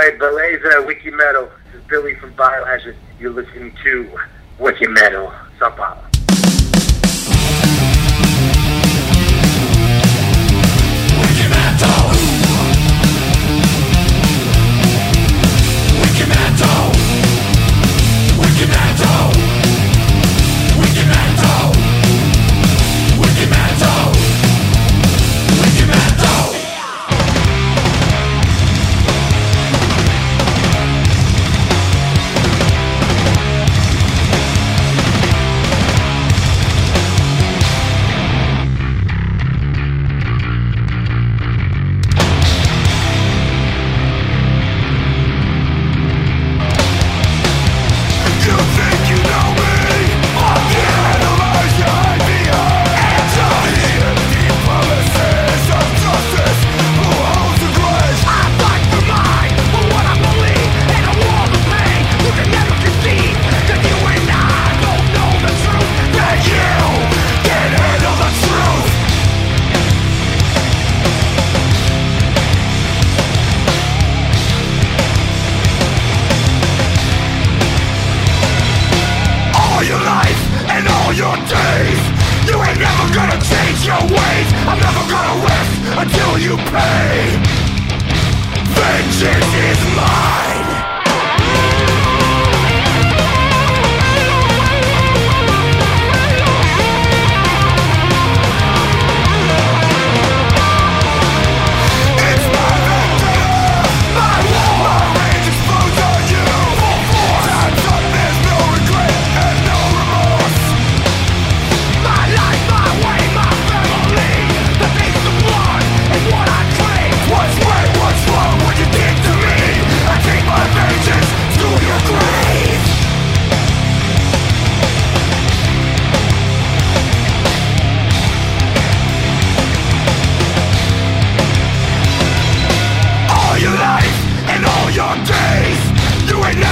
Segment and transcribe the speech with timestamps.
[0.00, 1.50] Oi, beleza, Wiki Metal.
[1.66, 2.96] This is Billy from Biohazard.
[3.18, 4.08] You're listening to
[4.58, 6.09] Wiki Metal, São Paulo.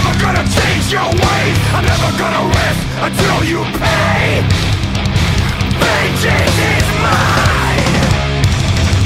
[0.08, 1.58] never gonna change your ways.
[1.74, 4.42] I'm never gonna rest until you pay.
[5.78, 7.94] Vengeance is mine.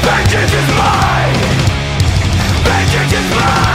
[0.07, 1.39] Vengeance is mine.
[2.65, 3.72] Vengeance is mine.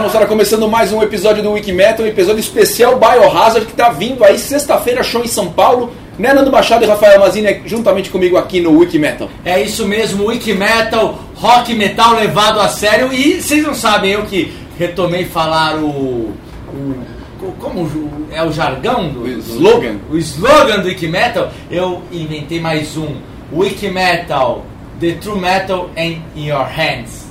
[0.00, 4.38] Moçada, começando mais um episódio do Wikimetal, um episódio especial Biohazard que tá vindo aí
[4.38, 5.92] sexta-feira, show em São Paulo.
[6.18, 9.28] Né, Nando Machado e Rafael Mazini juntamente comigo aqui no Wikimetal.
[9.44, 13.12] É isso mesmo, Wikimetal, rock metal levado a sério.
[13.12, 16.32] E vocês não sabem, eu que retomei falar o.
[16.68, 17.88] o como
[18.30, 19.22] é o jargão do.
[19.22, 19.96] O slogan.
[20.08, 23.16] Do, o slogan do Wikimetal, eu inventei mais um.
[23.52, 24.64] Wikimetal,
[25.00, 27.21] The True Metal in Your Hands.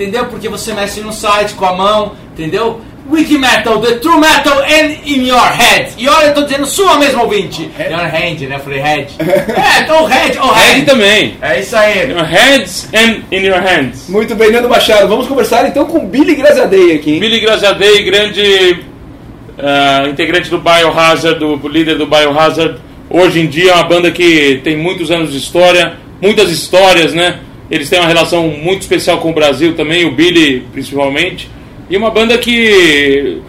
[0.00, 0.24] Entendeu?
[0.28, 2.80] Porque você mexe no site com a mão, entendeu?
[3.10, 5.92] Wiki Metal, the true metal and in your head.
[5.98, 7.70] E olha, eu tô dizendo sua mesmo ouvinte.
[7.76, 7.92] Head?
[7.92, 8.56] Your hand, né?
[8.56, 9.08] Eu falei head.
[9.20, 10.72] é, então head, o head.
[10.72, 11.36] Head também.
[11.42, 12.10] É isso aí.
[12.10, 14.08] Your heads and in your hands.
[14.08, 15.06] Muito bem, Nando Machado.
[15.06, 17.12] Vamos conversar então com Billy Graziadei aqui.
[17.12, 17.20] Hein?
[17.20, 18.80] Billy Graziadei, grande
[19.58, 22.80] uh, integrante do Biohazard, do líder do Biohazard.
[23.10, 27.40] Hoje em dia é uma banda que tem muitos anos de história, muitas histórias, né?
[27.70, 31.48] Eles têm uma relação muito especial com o Brasil também, o Billy principalmente.
[31.88, 33.40] E uma banda que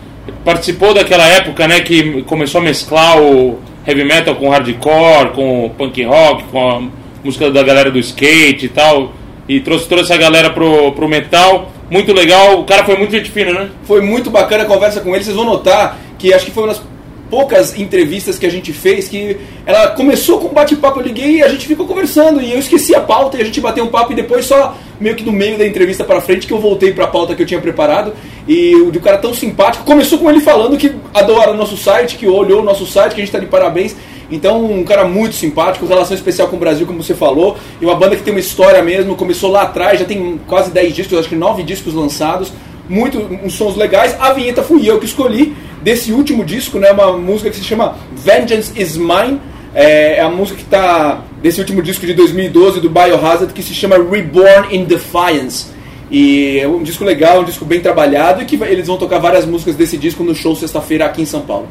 [0.45, 6.03] participou daquela época, né, que começou a mesclar o heavy metal com hardcore, com punk
[6.03, 6.89] rock, com
[7.23, 9.13] música da galera do skate e tal,
[9.47, 11.71] e trouxe toda essa galera pro, pro metal.
[11.89, 13.69] Muito legal, o cara foi muito gente fina, né?
[13.83, 15.23] Foi muito bacana a conversa com ele.
[15.23, 16.81] Vocês vão notar que acho que foi uma das
[17.31, 21.43] poucas entrevistas que a gente fez que ela começou com um bate-papo, eu liguei e
[21.43, 24.11] a gente ficou conversando e eu esqueci a pauta e a gente bateu um papo
[24.11, 27.05] e depois só meio que no meio da entrevista para frente que eu voltei para
[27.05, 28.13] a pauta que eu tinha preparado
[28.45, 32.17] e o, o cara tão simpático começou com ele falando que adora o nosso site,
[32.17, 33.95] que olhou o nosso site, que a gente está de parabéns.
[34.29, 37.95] Então, um cara muito simpático, relação especial com o Brasil, como você falou, e uma
[37.95, 41.27] banda que tem uma história mesmo, começou lá atrás, já tem quase 10 discos, acho
[41.27, 42.53] que 9 discos lançados,
[42.91, 44.15] muito uns sons legais.
[44.19, 47.95] A vinheta fui eu que escolhi desse último disco, né, uma música que se chama
[48.13, 49.39] Vengeance is Mine.
[49.73, 53.73] É, é a música que está desse último disco de 2012 do Biohazard que se
[53.73, 55.67] chama Reborn in Defiance.
[56.11, 59.45] E é um disco legal, um disco bem trabalhado e que eles vão tocar várias
[59.45, 61.69] músicas desse disco no show sexta-feira aqui em São Paulo.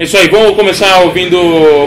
[0.00, 1.36] É isso aí, vamos começar ouvindo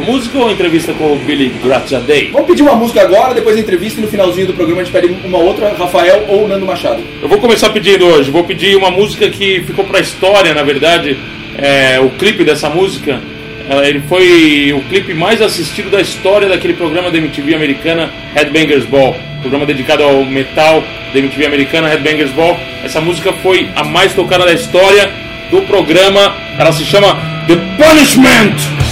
[0.06, 2.30] música ou entrevista com o Billy Graziadei?
[2.32, 4.92] Vamos pedir uma música agora, depois a entrevista e no finalzinho do programa a gente
[4.94, 7.02] pede uma outra, Rafael ou Nando Machado.
[7.22, 11.18] Eu vou começar pedindo hoje, vou pedir uma música que ficou pra história, na verdade,
[11.58, 13.22] é, o clipe dessa música.
[13.70, 18.84] ela- Ele foi o clipe mais assistido da história daquele programa da MTV americana Headbangers
[18.86, 22.60] Ball, programa dedicado ao metal da MTV americana Headbangers Ball.
[22.84, 25.10] Essa música foi a mais tocada da história
[25.50, 26.36] do programa.
[26.60, 28.91] Ela se chama The Punishment.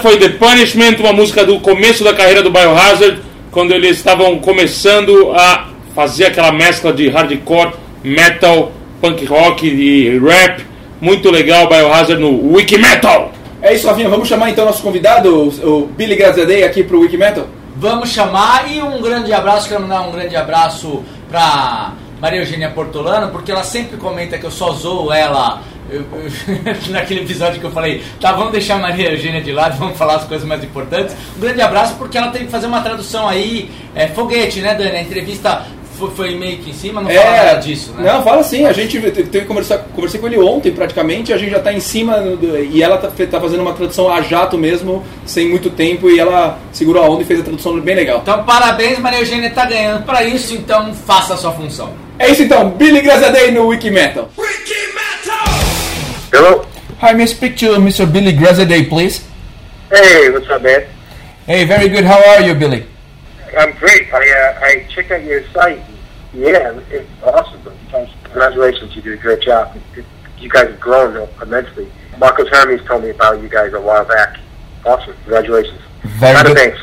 [0.00, 5.32] Foi The Punishment, uma música do começo da carreira do Biohazard, quando eles estavam começando
[5.34, 10.64] a fazer aquela mescla de hardcore, metal, punk rock e rap.
[11.00, 13.32] Muito legal, Biohazard no Wiki Metal!
[13.62, 14.08] É isso, Rafinha.
[14.08, 17.46] Vamos chamar então nosso convidado, o, o Billy Grazadei, aqui pro Wiki Metal?
[17.76, 23.30] Vamos chamar e um grande abraço, quero mandar um grande abraço pra Maria Eugênia Portolano,
[23.30, 25.62] porque ela sempre comenta que eu só zoo ela.
[25.92, 29.76] Eu- eu- naquele episódio que eu falei, tá, vamos deixar a Maria Eugênia de lado,
[29.78, 31.14] vamos falar as coisas mais importantes.
[31.36, 34.96] Um grande abraço porque ela teve que fazer uma tradução aí, é, foguete, né, Dani?
[34.96, 35.66] A entrevista
[35.98, 38.08] foi, foi meio que em cima, não fala nada disso, né?
[38.08, 38.12] É.
[38.12, 38.64] Não, fala sim.
[38.64, 41.30] A gente teve que conversar, conversei com ele ontem praticamente.
[41.30, 44.22] A gente já tá em cima do- e ela tá, tá fazendo uma tradução a
[44.22, 46.08] jato mesmo, sem muito tempo.
[46.10, 48.20] E ela segurou a onda e fez a tradução bem legal.
[48.22, 51.90] Então, parabéns, Maria Eugênia tá ganhando pra isso, então faça a sua função.
[52.18, 54.30] É isso então, Billy Grazadei no Wiki Metal.
[56.32, 56.62] Hello?
[57.00, 58.06] Hi, may I speak to Mr.
[58.10, 59.26] Billy Grazaday, please?
[59.90, 60.86] Hey, what's up, man?
[61.44, 62.04] Hey, very good.
[62.04, 62.86] How are you, Billy?
[63.58, 64.14] I'm great.
[64.14, 65.82] I uh, I checked out your site.
[66.32, 67.60] Yeah, it's awesome.
[68.22, 69.76] Congratulations, you did a great job.
[70.38, 71.90] You guys have grown immensely.
[72.18, 74.38] Marcos Hermes told me about you guys a while back.
[74.86, 75.14] Awesome.
[75.24, 75.80] Congratulations.
[76.04, 76.56] Very good.
[76.56, 76.78] thanks.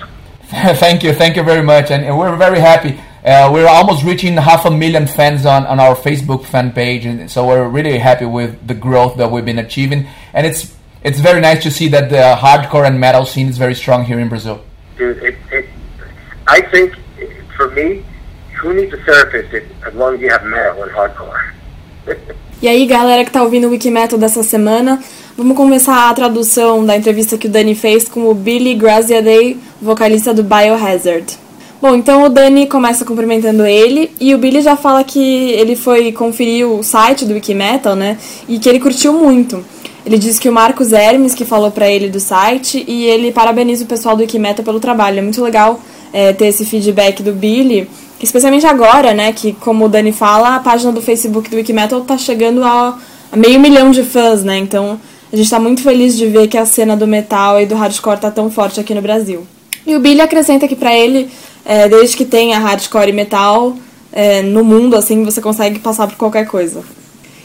[0.80, 3.00] thank you, thank you very much, and, and we're very happy.
[3.28, 7.30] Uh, we're almost reaching half a million fans on, on our Facebook fan page, and
[7.30, 10.08] so we're really happy with the growth that we've been achieving.
[10.34, 13.76] And it's it's very nice to see that the hardcore and metal scene is very
[13.76, 14.64] strong here in Brazil.
[14.98, 15.66] Dude, it, it,
[16.48, 16.96] I think,
[17.58, 18.06] for me,
[18.62, 21.54] who needs a therapist if, as long as you have metal and hardcore?
[22.60, 25.00] E aí, galera que tá ouvindo o Wikimetal dessa semana,
[25.38, 30.34] vamos começar a tradução da entrevista que o Dani fez com o Billy Graziadei, vocalista
[30.34, 31.38] do Biohazard.
[31.80, 35.20] Bom, então o Dani começa cumprimentando ele e o Billy já fala que
[35.52, 38.18] ele foi conferir o site do Wikimetal, né?
[38.50, 39.64] E que ele curtiu muito.
[40.04, 43.84] Ele diz que o Marcos Hermes que falou pra ele do site e ele parabeniza
[43.84, 45.20] o pessoal do Wikimetal pelo trabalho.
[45.20, 45.80] É muito legal
[46.12, 47.88] é, ter esse feedback do Billy,
[48.20, 49.32] especialmente agora, né?
[49.32, 52.98] Que como o Dani fala, a página do Facebook do Wikimetal tá chegando a,
[53.36, 54.58] meio milhão de fãs, né?
[54.58, 55.00] Então
[55.32, 58.20] a gente tá muito feliz de ver que a cena do metal e do hardcore
[58.20, 59.46] tá tão forte aqui no Brasil.
[59.86, 61.30] E o Billy acrescenta que pra ele,
[61.68, 63.76] é, desde que tenha hardcore e metal
[64.14, 66.82] é, no mundo, assim, você consegue passar por qualquer coisa.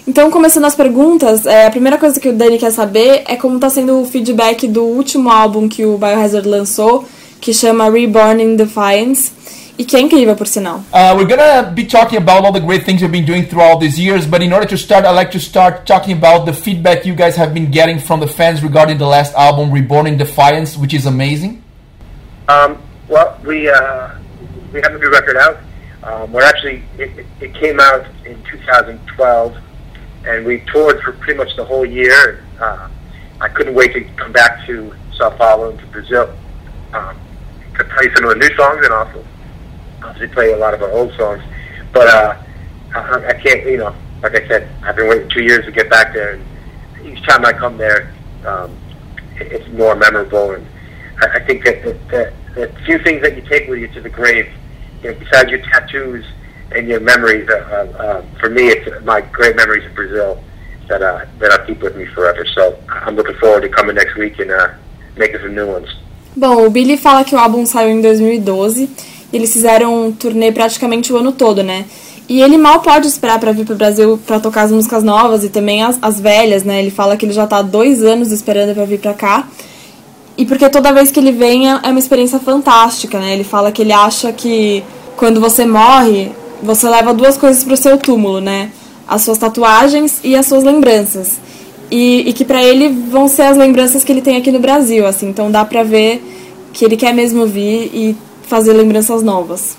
[0.07, 3.57] Então, começando as perguntas, é, a primeira coisa que o Dani quer saber é como
[3.57, 7.05] está sendo o feedback do último álbum que o Biohazard lançou,
[7.41, 9.33] que chama Reborn in Defiance,
[9.77, 10.83] e que é incrível, por sinal.
[10.93, 14.01] Uh, we're gonna be talking about all the great things we've been doing throughout these
[14.01, 17.15] years, but in order to start, I'd like to start talking about the feedback you
[17.15, 20.95] guys have been getting from the fans regarding the last album, Reborn in Defiance, which
[20.95, 21.63] is amazing.
[22.49, 22.79] Um,
[23.13, 24.15] well, we uh,
[24.73, 25.59] we have a new record out.
[26.03, 29.57] Um, we're actually it, it- came out in 2012,
[30.25, 32.43] and we toured for pretty much the whole year.
[32.59, 32.89] Uh,
[33.41, 36.35] I couldn't wait to come back to Sao Paulo and to Brazil
[36.93, 37.17] um,
[37.77, 39.25] to play some of the new songs and also
[40.03, 41.43] obviously play a lot of our old songs.
[41.93, 42.37] But uh,
[42.97, 45.89] I, I can't, you know, like I said, I've been waiting two years to get
[45.91, 48.13] back there, and each time I come there,
[48.45, 48.77] um,
[49.37, 50.53] it, it's more memorable.
[50.53, 50.67] And
[51.21, 54.01] I, I think that that, that that few things that you take with you to
[54.01, 54.51] the grave,
[55.03, 56.25] you know, besides your tattoos
[56.75, 57.49] and your memories.
[57.49, 60.43] Uh, uh, uh, for me, it's my great memories of Brazil
[60.89, 62.45] that uh, that I'll keep with me forever.
[62.47, 64.75] So I'm looking forward to coming next week and uh,
[65.17, 65.89] making some new ones.
[66.35, 68.89] Bom, o Billy fala que o álbum saiu em 2012
[69.33, 71.85] e eles fizeram um turnê praticamente o ano todo, né?
[72.29, 75.51] E ele mal pode esperar pra vir pro Brasil pra tocar as músicas novas e
[75.51, 76.79] também as, as velhas, né?
[76.81, 79.47] Ele fala que ele já tá há dois anos esperando pra vir pra cá.
[80.37, 83.35] E porque toda vez que ele vem é é uma experiência fantástica, né?
[83.35, 84.83] Ele fala que ele acha que
[85.17, 88.71] quando você morre, você leva duas coisas pro seu túmulo, né?
[89.07, 91.39] As suas tatuagens e as suas lembranças.
[91.91, 95.07] E, e que pra ele vão ser as lembranças que ele tem aqui no Brasil,
[95.07, 95.29] assim.
[95.29, 96.23] Então dá pra ver
[96.73, 98.17] que ele quer mesmo vir e
[98.49, 99.77] fazer lembranças novas.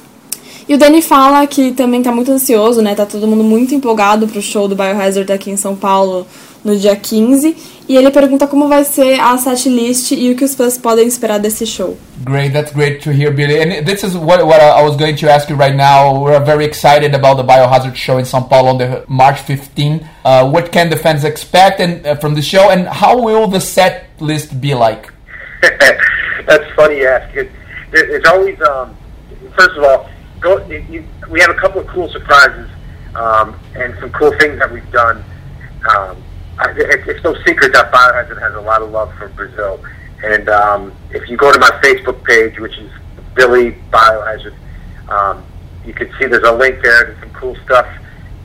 [0.68, 2.96] E o Danny fala que também tá muito ansioso, né?
[2.96, 6.26] Tá todo mundo muito empolgado pro show do Biohazard aqui em São Paulo
[6.64, 7.56] no dia 15.
[7.88, 11.40] E ele pergunta como vai ser a setlist e o que os fãs podem esperar
[11.40, 11.98] desse show.
[12.24, 13.60] Great, that's great to hear, Billy.
[13.60, 16.24] And this is what, what I was going to ask you right now.
[16.24, 20.08] We're very excited about the Biohazard show in São Paulo on the March 15.
[20.24, 23.60] Uh, what can the fans expect and, uh, from the show, and how will the
[23.60, 25.12] set list be like?
[26.48, 27.36] That's funny you ask.
[27.36, 27.52] It,
[27.92, 28.96] it, it's always, um,
[29.58, 32.70] first of all, go, it, you, we have a couple of cool surprises
[33.16, 35.24] um, and some cool things that we've done.
[35.98, 36.24] Um,
[36.62, 39.84] it, it's no secret that Biohazard has a lot of love for Brazil.
[40.24, 42.92] And um, if you go to my Facebook page, which is
[43.36, 44.56] Billy Biohazard,
[45.10, 45.44] um,
[45.86, 47.88] you can see there's a link there to some cool stuff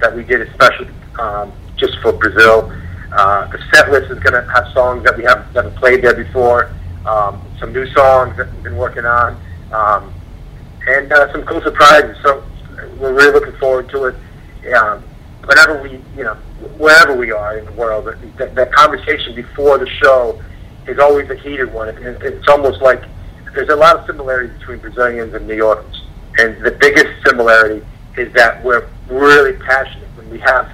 [0.00, 0.88] that we did especially
[1.18, 2.72] um, just for Brazil.
[3.12, 6.14] Uh, the set list is going to have songs that we have never played there
[6.14, 6.70] before.
[7.08, 9.40] um, some new songs that we've been working on,
[9.72, 10.12] um,
[10.86, 12.16] and uh, some cool surprises.
[12.22, 12.44] So
[12.98, 14.74] we're really looking forward to it.
[14.74, 15.02] Um,
[15.48, 16.34] whenever we, you know,
[16.76, 18.04] wherever we are in the world,
[18.36, 20.40] that, that conversation before the show
[20.86, 21.88] is always a heated one.
[21.88, 23.02] It, it's almost like
[23.54, 26.04] there's a lot of similarities between Brazilians and New Yorkers,
[26.36, 27.84] and the biggest similarity
[28.18, 30.70] is that we're really passionate when we have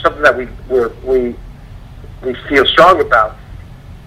[0.00, 1.34] something that we we're, we
[2.22, 3.36] we feel strong about.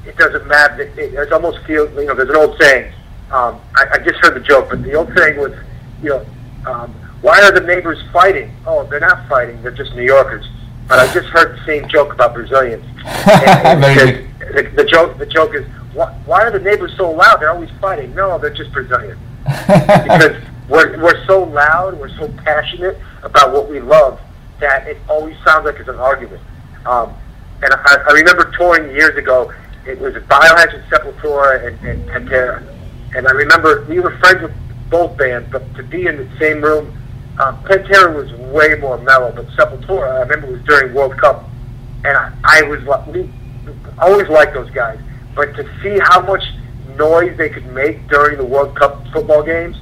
[0.05, 0.83] It doesn't matter.
[0.83, 2.15] It, it, it almost feels you know.
[2.15, 2.93] There's an old saying.
[3.31, 5.53] Um, I, I just heard the joke, but the old saying was,
[6.01, 6.25] you know,
[6.65, 8.51] um, why are the neighbors fighting?
[8.65, 9.61] Oh, they're not fighting.
[9.61, 10.45] They're just New Yorkers.
[10.87, 12.85] But I just heard the same joke about Brazilians.
[13.25, 17.39] And, and the, the joke the joke is why, why are the neighbors so loud?
[17.39, 18.13] They're always fighting.
[18.15, 19.19] No, they're just Brazilians.
[19.67, 24.19] because we're we're so loud, we're so passionate about what we love
[24.59, 26.41] that it always sounds like it's an argument.
[26.85, 27.13] Um,
[27.61, 29.53] and I, I remember touring years ago.
[29.85, 32.63] It was Biohazard, Sepultura, and, and Pantera.
[33.15, 34.53] And I remember we were friends with
[34.89, 36.95] both bands, but to be in the same room,
[37.39, 41.49] um, Pantera was way more mellow, but Sepultura, I remember it was during World Cup,
[42.03, 43.29] and I, I was we
[43.99, 44.99] always liked those guys,
[45.35, 46.43] but to see how much
[46.97, 49.77] noise they could make during the World Cup football games,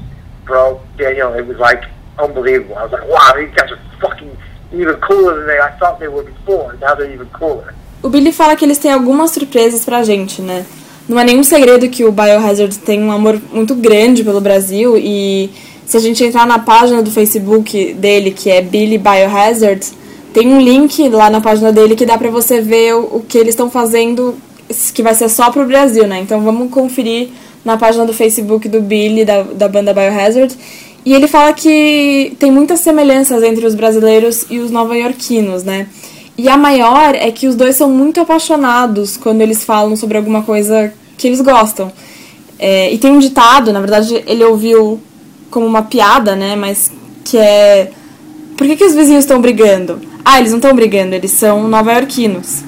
[0.46, 1.84] bro, Daniel, it was like
[2.18, 2.78] unbelievable.
[2.78, 4.38] I was like, wow, these guys are fucking
[4.72, 6.74] even cooler than they I thought they were before.
[6.74, 7.74] Now they're even cooler.
[8.02, 10.66] O Billy fala que eles têm algumas surpresas pra gente, né?
[11.08, 15.50] Não é nenhum segredo que o Biohazard tem um amor muito grande pelo Brasil e
[15.90, 19.88] se a gente entrar na página do Facebook dele, que é Billy Biohazard,
[20.32, 23.36] tem um link lá na página dele que dá pra você ver o, o que
[23.36, 24.36] eles estão fazendo,
[24.94, 26.20] que vai ser só pro Brasil, né?
[26.20, 27.30] Então vamos conferir
[27.66, 30.56] na página do Facebook do Billy, da, da banda Biohazard.
[31.04, 35.88] E ele fala que tem muitas semelhanças entre os brasileiros e os nova-iorquinos, né?
[36.38, 40.44] E a maior é que os dois são muito apaixonados quando eles falam sobre alguma
[40.44, 41.92] coisa que eles gostam.
[42.60, 45.00] É, e tem um ditado, na verdade ele ouviu
[45.50, 46.56] como uma piada, né?
[46.56, 46.92] Mas
[47.24, 47.92] que é.
[48.58, 50.02] Por que, que os vizinhos estão brigando?
[50.24, 52.64] Ah, eles não estão brigando, eles são nova-iorquinos.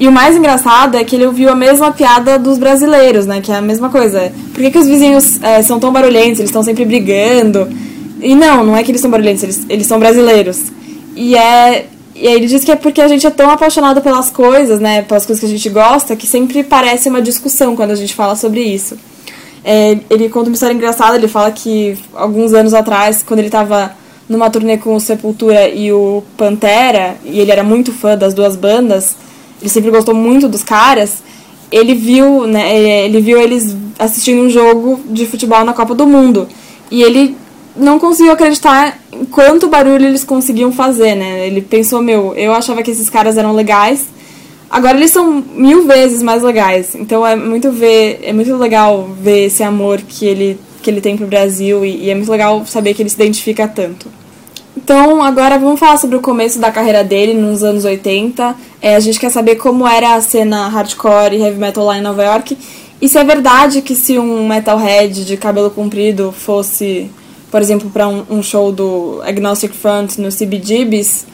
[0.00, 3.40] E o mais engraçado é que ele ouviu a mesma piada dos brasileiros, né?
[3.40, 4.32] Que é a mesma coisa.
[4.54, 6.38] Por que, que os vizinhos é, são tão barulhentos?
[6.38, 7.68] Eles estão sempre brigando.
[8.20, 10.62] E não, não é que eles são barulhentos, eles, eles são brasileiros.
[11.16, 11.86] E é.
[12.14, 15.02] E aí ele diz que é porque a gente é tão apaixonado pelas coisas, né?
[15.02, 18.34] Pelas coisas que a gente gosta, que sempre parece uma discussão quando a gente fala
[18.34, 18.96] sobre isso.
[19.70, 23.94] É, ele conta uma história engraçada, ele fala que alguns anos atrás, quando ele estava
[24.26, 28.56] numa turnê com o Sepultura e o Pantera, e ele era muito fã das duas
[28.56, 29.14] bandas,
[29.60, 31.22] ele sempre gostou muito dos caras,
[31.70, 36.48] ele viu, né, ele viu eles assistindo um jogo de futebol na Copa do Mundo.
[36.90, 37.36] E ele
[37.76, 41.46] não conseguiu acreditar em quanto barulho eles conseguiam fazer, né?
[41.46, 44.06] Ele pensou, meu, eu achava que esses caras eram legais,
[44.70, 46.94] agora eles são mil vezes mais legais.
[46.94, 51.16] Então é muito ver, é muito legal ver esse amor que ele que ele tem
[51.16, 54.08] pro Brasil e, e é muito legal saber que ele se identifica tanto.
[54.88, 58.56] Então, agora vamos falar sobre o começo da carreira dele nos anos 80.
[58.80, 62.00] É, a gente quer saber como era a cena hardcore e heavy metal lá em
[62.00, 62.56] Nova York.
[62.98, 67.10] E se é verdade que se um metalhead de cabelo comprido fosse,
[67.50, 71.26] por exemplo, para um, um, show do Agnostic Front no CBGBs,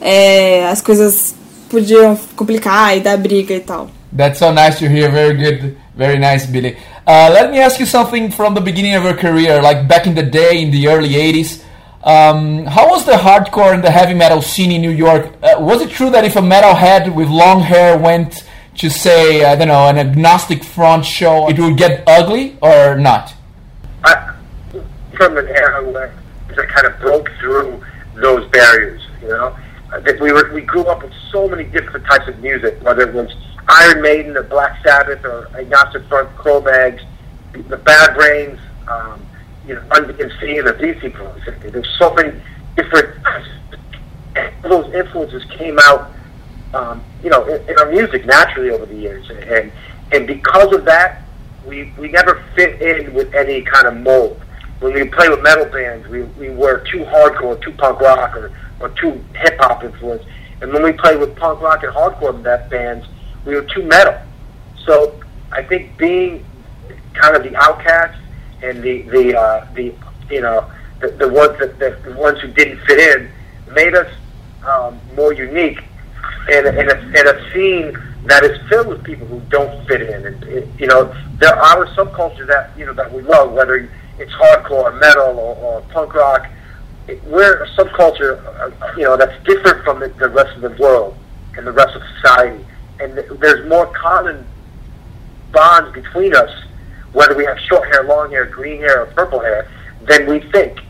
[0.00, 1.32] é, as coisas
[1.68, 3.88] podiam complicar e dar briga e tal.
[4.12, 5.10] That's so nice to hear.
[5.10, 5.76] Very good.
[5.94, 6.76] Very nice, Billy.
[7.06, 10.14] Uh, let me ask you something from the beginning of your career, like back in
[10.14, 11.62] the day in the early 80s.
[12.02, 15.32] Um, how was the hardcore and the heavy metal scene in New York?
[15.42, 18.44] Uh, was it true that if a metalhead with long hair went
[18.76, 23.34] to say, I don't know, an agnostic front show, it would get ugly or not?
[24.04, 24.34] I,
[25.16, 26.14] from an era where
[26.54, 27.82] that kind of broke through
[28.14, 29.56] those barriers, you know.
[30.04, 33.14] That we were we grew up with so many different types of music, whether it
[33.14, 33.34] was
[33.68, 37.02] Iron Maiden or Black Sabbath or Agnostic Front, Cro-Mags,
[37.52, 39.24] the Bad Brains, um,
[39.66, 41.72] you know, UNC and the DC Project.
[41.72, 42.40] There's so many
[42.76, 43.16] different.
[44.62, 46.12] Those influences came out,
[46.74, 49.72] um, you know, in, in our music naturally over the years, and
[50.12, 51.22] and because of that,
[51.66, 54.40] we we never fit in with any kind of mold.
[54.80, 58.52] When we play with metal bands, we we were too hardcore, too punk rock, or
[58.80, 60.22] or too hip hop influence.
[60.60, 63.06] And when we play with punk rock and hardcore that bands,
[63.44, 64.18] we were too metal.
[64.84, 65.20] So
[65.52, 66.44] I think being
[67.14, 68.18] kind of the outcast
[68.62, 69.94] and the the uh, the
[70.30, 73.30] you know the, the ones that the ones who didn't fit in
[73.74, 74.12] made us
[74.66, 75.82] um, more unique
[76.50, 80.26] in, in, a, in a scene that is filled with people who don't fit in.
[80.26, 83.88] And it, you know, there are a subculture that you know that we love, whether
[84.18, 86.48] it's hardcore, or metal, or, or punk rock.
[87.24, 91.16] We're a subculture, uh, you know, that's different from the, the rest of the world
[91.56, 92.64] and the rest of society.
[93.00, 94.46] And there's more common
[95.52, 96.50] bonds between us,
[97.12, 99.68] whether we have short hair, long hair, green hair, or purple hair,
[100.02, 100.80] than we think.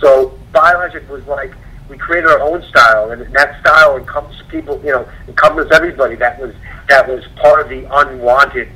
[0.00, 1.54] So Biohazard was like
[1.88, 6.38] we created our own style, and that style encompasses people, you know, encompasses everybody that
[6.40, 6.54] was
[6.88, 8.68] that was part of the unwanted,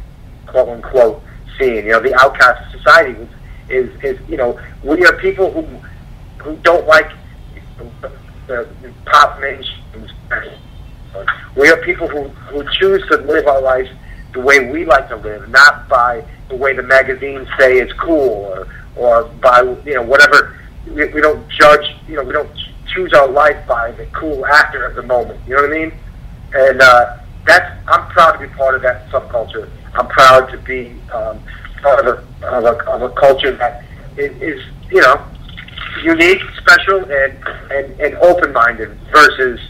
[0.47, 1.23] quote unquote,
[1.59, 1.85] scene.
[1.85, 3.29] You know, the outcast society was
[3.69, 5.67] is is you know we are people who
[6.47, 7.11] who don't like
[8.47, 8.69] the,
[9.05, 10.09] pop mainstream.
[11.57, 13.89] We are people who who choose to live our life
[14.33, 18.45] the way we like to live, not by the way the magazines say it's cool
[18.45, 20.57] or or by you know whatever.
[20.87, 21.97] We, we don't judge.
[22.07, 22.51] You know, we don't
[22.95, 25.41] choose our life by the cool actor of the moment.
[25.49, 25.93] You know what I mean?
[26.55, 29.69] And uh, that's I'm proud to be part of that subculture.
[29.95, 31.41] I'm proud to be um,
[31.83, 33.85] part of a, of a of a culture that
[34.17, 35.27] is you know
[36.03, 37.33] unique, special, and
[37.71, 39.61] and, and open minded versus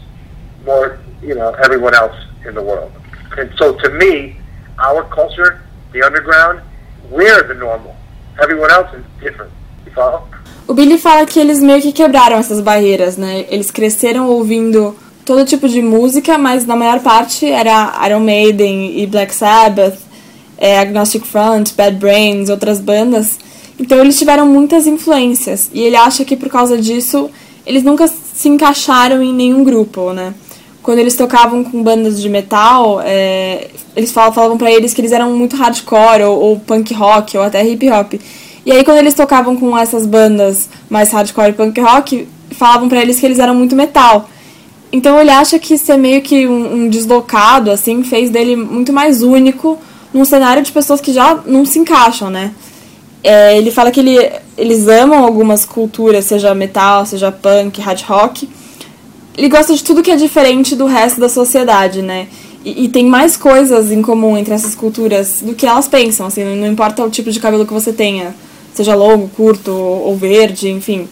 [0.65, 2.91] more you know everyone else in the world.
[3.37, 4.37] And so to me,
[4.79, 5.61] our culture,
[5.91, 6.61] the underground,
[7.09, 7.95] we're the normal.
[8.41, 9.51] Everyone else is different.
[9.85, 10.27] You follow?
[10.67, 13.45] O Billy fala que eles meio que quebraram essas barreiras, né?
[13.49, 19.07] Eles cresceram ouvindo todo tipo de música, mas na maior parte era Iron Maiden e
[19.07, 19.99] Black Sabbath,
[20.57, 23.39] é, Agnostic Front, Bad Brains, outras bandas.
[23.79, 27.29] Então eles tiveram muitas influências e ele acha que por causa disso
[27.65, 30.33] eles nunca se encaixaram em nenhum grupo, né?
[30.81, 35.11] Quando eles tocavam com bandas de metal, é, eles falavam, falavam para eles que eles
[35.11, 38.13] eram muito hardcore ou, ou punk rock ou até hip hop.
[38.65, 43.01] E aí quando eles tocavam com essas bandas mais hardcore e punk rock, falavam para
[43.01, 44.29] eles que eles eram muito metal.
[44.91, 49.21] Então ele acha que ser meio que um, um, deslocado, assim, fez dele muito mais
[49.21, 49.77] único
[50.13, 52.51] num cenário de pessoas que já não se encaixam, né?
[53.27, 58.49] É, ele fala que ele, eles amam algumas culturas, seja metal, seja punk, hard rock.
[59.37, 62.27] Ele gosta de tudo que é diferente do resto da sociedade, né?
[62.63, 66.43] E, e tem mais coisas em comum entre essas culturas do que elas pensam, assim,
[66.43, 68.33] não importa o tipo de cabelo que você tenha
[68.77, 71.07] seja longo, curto ou verde, enfim.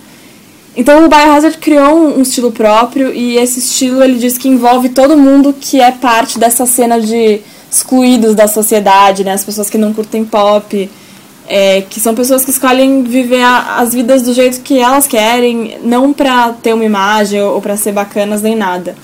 [0.78, 5.18] Então o Biohazard criou um, estilo próprio e esse estilo ele diz que envolve todo
[5.18, 9.34] mundo que é parte dessa cena de excluídos da sociedade, né?
[9.34, 10.90] As pessoas que não curtem pop,
[11.48, 15.78] é, que são pessoas que escolhem viver a, as vidas do jeito que elas querem,
[15.84, 18.96] não pra ter uma imagem ou, pra ser bacanas nem nada.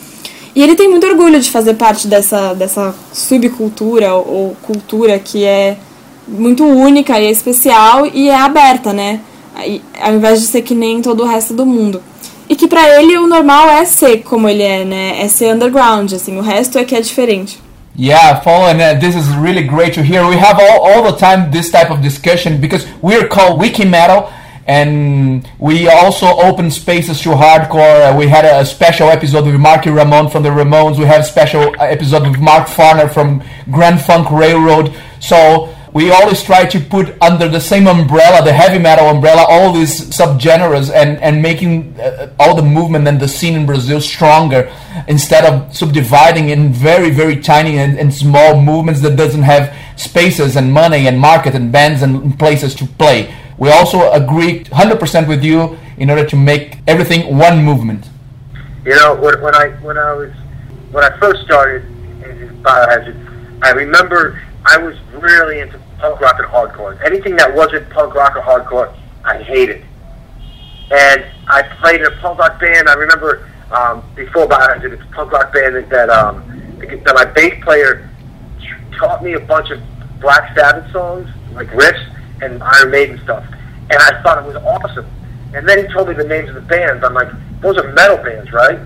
[0.56, 5.78] E ele tem muito orgulho de fazer parte dessa, dessa subcultura ou, cultura que é
[6.28, 9.22] muito única e especial e é aberta, né?
[10.02, 12.02] Ao invés de ser que nem todo o resto do mundo.
[12.50, 15.22] E que para ele o normal é ser como ele é, né?
[15.22, 17.60] É ser underground, assim, o resto é que é diferente.
[17.96, 20.26] Yeah, Paul, and uh, this is really great to hear.
[20.26, 24.32] We have all, all the time this type of discussion because we're called Wiki Metal,
[24.66, 28.18] and we also open spaces to hardcore.
[28.18, 30.98] We had a, special episode with Marky Ramone from the Ramones.
[30.98, 34.96] We have a special episode with Mark Farner from Grand Funk Railroad.
[35.20, 39.74] So we always try to put under the same umbrella, the heavy metal umbrella, all
[39.74, 44.72] these subgenres and, and making uh, all the movement and the scene in Brazil stronger
[45.08, 50.56] instead of subdividing in very, very tiny and, and small movements that doesn't have spaces
[50.56, 53.34] and money and market and bands and places to play.
[53.58, 58.10] We also agree 100% with you in order to make everything one movement.
[58.86, 60.32] You know, when, when I when I was
[60.92, 66.48] when I first started in Biohazard, I remember I was really into punk rock and
[66.48, 67.00] hardcore.
[67.06, 69.86] Anything that wasn't punk rock or hardcore, I hated.
[70.92, 72.90] And I played in a punk rock band.
[72.90, 76.44] I remember um, before Biohazard, it's a punk rock band that, that um,
[76.80, 78.10] that my bass player
[78.98, 79.80] taught me a bunch of
[80.20, 82.04] Black Sabbath songs, like riffs
[82.42, 83.46] and Iron Maiden stuff.
[83.90, 85.06] And I thought it was awesome.
[85.54, 87.04] And then he told me the names of the bands.
[87.04, 87.30] I'm like,
[87.62, 88.80] those are metal bands, right?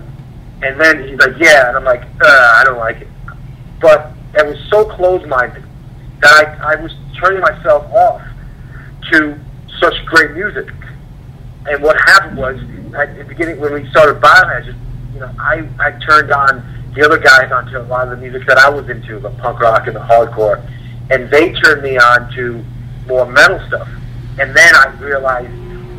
[0.62, 1.68] And then he's like, yeah.
[1.68, 3.08] And I'm like, uh, I don't like it.
[3.80, 5.64] But it was so close-minded
[6.20, 8.22] that I, I was turning myself off
[9.12, 9.38] to
[9.80, 10.68] such great music.
[11.68, 12.60] And what happened was,
[12.94, 14.76] at the beginning when we started Biohazard,
[15.14, 18.46] you know, I, I turned on the other guys onto a lot of the music
[18.46, 20.64] that I was into, the punk rock and the hardcore,
[21.10, 22.64] and they turned me on to
[23.06, 23.88] more metal stuff.
[24.38, 25.50] And then I realized,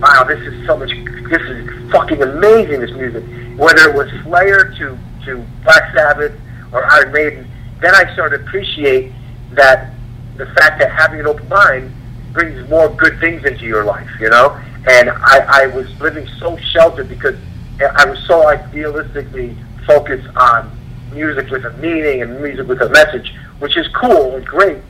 [0.02, 0.92] wow, this is so much,
[1.30, 3.24] this is fucking amazing, this music.
[3.58, 6.40] Whether it was Slayer to, to Black Sabbath
[6.72, 7.52] or Iron Maiden,
[7.82, 9.12] then I started to appreciate
[9.52, 9.94] that
[10.38, 11.94] the fact that having an open mind
[12.34, 14.60] brings more good things into your life, you know?
[14.88, 17.36] And I, I was living so sheltered because
[17.80, 20.72] I was so idealistically focused on
[21.12, 24.82] music with a meaning and music with a message, which is cool and great,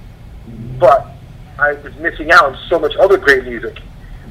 [0.79, 1.07] but
[1.60, 3.81] I was missing out on so much other great music,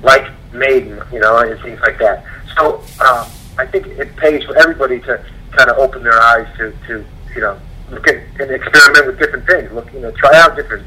[0.02, 2.24] like Maiden, you know, and things like that.
[2.56, 6.72] So uh, I think it pays for everybody to kind of open their eyes to,
[6.86, 7.58] to you know,
[7.90, 9.72] look at and experiment with different things.
[9.72, 10.86] Look, you know, try out different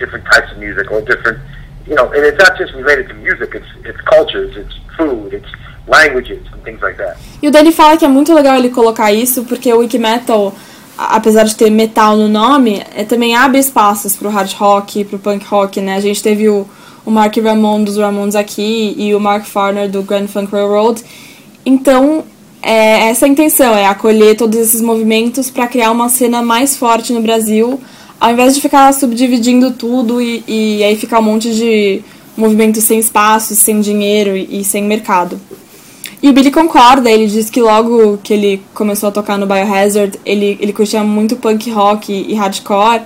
[0.00, 1.38] different types of music or different,
[1.86, 3.54] you know, and it's not just related to music.
[3.54, 5.50] It's it's cultures, it's food, it's
[5.86, 7.16] languages and things like that.
[7.42, 10.52] E o Danny fala que é muito legal ele colocar isso, porque o Wiki Metal,
[10.96, 15.44] apesar de ter metal no nome, é, também abre espaços pro hard rock, pro punk
[15.46, 15.96] rock, né?
[15.96, 16.66] A gente teve o,
[17.04, 21.02] o Mark Ramon dos Ramones aqui e o Mark Farner do Grand Funk Railroad.
[21.64, 22.24] Então,
[22.62, 27.12] é essa a intenção, é acolher todos esses movimentos para criar uma cena mais forte
[27.12, 27.80] no Brasil,
[28.20, 32.02] ao invés de ficar subdividindo tudo e, e aí ficar um monte de
[32.36, 35.40] movimentos sem espaço, sem dinheiro e, e sem mercado.
[36.22, 40.20] E o Billy concorda, ele diz que logo que ele começou a tocar no Biohazard,
[40.24, 43.02] ele, ele curtia muito punk rock e, e hardcore,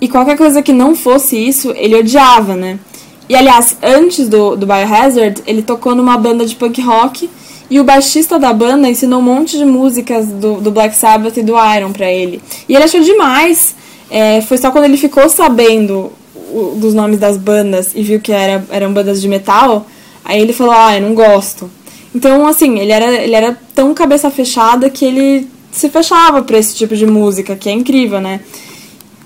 [0.00, 2.80] e qualquer coisa que não fosse isso, ele odiava, né?
[3.28, 7.30] E aliás, antes do, do Biohazard, ele tocou numa banda de punk rock,
[7.70, 11.42] e o baixista da banda ensinou um monte de músicas do, do Black Sabbath e
[11.42, 12.42] do Iron pra ele.
[12.68, 13.74] E ele achou demais,
[14.12, 16.12] é, foi só quando ele ficou sabendo
[16.52, 19.86] o- dos nomes das bandas e viu que era, eram bandas de metal,
[20.24, 21.70] aí ele falou, ah, eu não gosto.
[22.14, 26.74] Então, assim, ele era, ele era tão cabeça fechada que ele se fechava pra esse
[26.74, 28.40] tipo de música, que é incrível, né?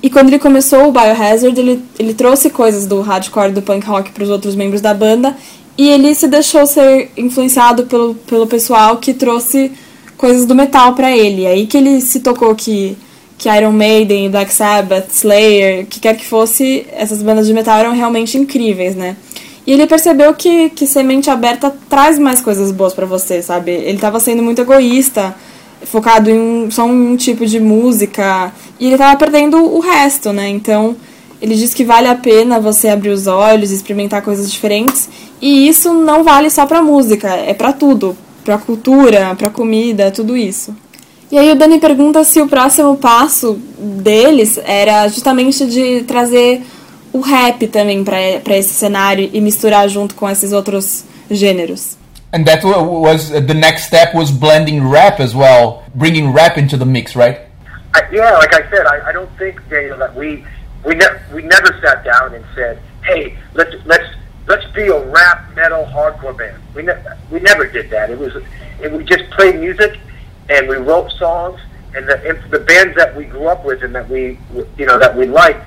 [0.01, 4.13] E quando ele começou o Biohazard, ele, ele trouxe coisas do hardcore do punk rock
[4.13, 5.37] pros outros membros da banda
[5.77, 9.73] e ele se deixou ser influenciado pelo, pelo pessoal que trouxe
[10.17, 11.45] coisas do metal pra ele.
[11.47, 12.97] Aí que ele se tocou que,
[13.39, 17.93] que Iron Maiden, Black Sabbath, Slayer, que quer que fosse, essas bandas de metal eram
[17.93, 19.17] realmente incríveis, né?
[19.67, 23.73] E ele percebeu que, que semente aberta traz mais coisas boas pra você, sabe?
[23.73, 25.35] Ele tava sendo muito egoísta,
[25.83, 30.49] focado em só um tipo de música, e ele tava perdendo o resto, né?
[30.49, 30.97] Então,
[31.43, 35.09] ele diz que vale a pena você abrir os olhos, experimentar coisas diferentes,
[35.43, 40.37] e isso não vale só pra música, é pra tudo, pra cultura, pra comida, tudo
[40.37, 40.75] isso.
[41.31, 46.63] E aí o Dani pergunta se o próximo passo deles era justamente de trazer
[47.13, 51.97] o rap também pra esse cenário e misturar junto com esses outros gêneros.
[52.33, 56.59] And that wa- was uh, the next step was blending rap as well, bringing rap
[56.61, 57.41] into the mix, right?
[57.95, 60.45] I, yeah, like I said, I, I don't think Daniel that we
[60.85, 64.05] we ne- we never sat down and said, "Hey, let's let's
[64.49, 66.99] let's be a rap metal hardcore band." We ne-
[67.31, 68.11] we never did that.
[68.11, 68.35] It was
[68.83, 69.99] it, we just played music
[70.49, 71.61] and we wrote songs,
[71.95, 74.39] and the and the bands that we grew up with and that we
[74.77, 75.65] you know that we liked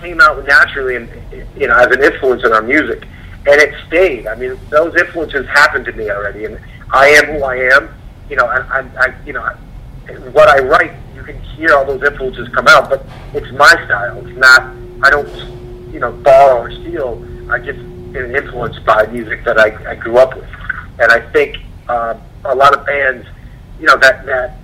[0.00, 1.08] came out naturally and
[1.56, 3.02] you know as an influence in our music,
[3.46, 4.26] and it stayed.
[4.26, 6.58] I mean, those influences happened to me already, and
[6.92, 7.88] I am who I am.
[8.28, 9.48] You know, I, I, I you know.
[10.32, 14.26] What I write, you can hear all those influences come out, but it's my style.
[14.26, 14.74] It's not.
[15.04, 15.28] I don't,
[15.92, 17.24] you know, borrow or steal.
[17.48, 20.48] I just am influenced by music that I, I grew up with,
[20.98, 23.26] and I think um, a lot of bands,
[23.80, 24.56] you know, that that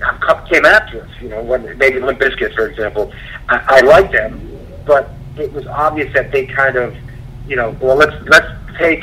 [0.00, 1.10] have come- came after us.
[1.20, 3.12] You know, when maybe Limp Bizkit, for example,
[3.48, 4.40] I, I like them,
[4.86, 6.96] but it was obvious that they kind of,
[7.46, 9.02] you know, well, let's let's take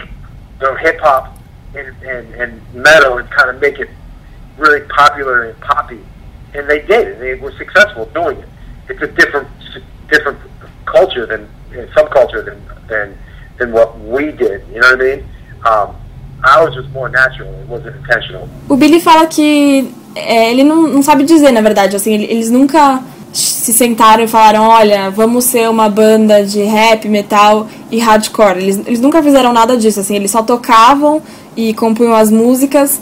[0.60, 1.38] the hip hop
[1.76, 3.90] and, and and metal and kind of make it
[4.58, 6.00] really popular and poppy,
[6.54, 8.50] and they did, and they were successful doing it.
[8.90, 9.48] It's a different
[10.10, 10.40] different
[10.86, 13.18] culture than uh, subculture than than
[13.58, 14.66] than what we did.
[14.70, 15.30] You know what I mean?
[15.66, 15.96] Um,
[18.70, 22.50] O Billy fala que é, ele não, não sabe dizer, na verdade, assim, ele- eles
[22.50, 23.02] nunca
[23.34, 28.58] se sentaram e falaram, olha, vamos ser uma banda de rap, metal e hardcore.
[28.58, 31.22] Eles, eles nunca fizeram nada disso, assim, eles só tocavam
[31.56, 33.00] e compunham as músicas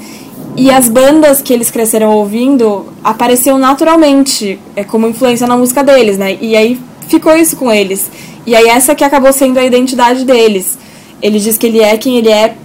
[0.57, 6.17] e as bandas que eles cresceram ouvindo apareciam naturalmente, é como influência na música deles,
[6.17, 6.37] né?
[6.41, 8.09] E aí ficou isso com eles.
[8.45, 10.77] E aí essa que acabou sendo a identidade deles.
[11.21, 12.55] Ele diz que ele é quem ele é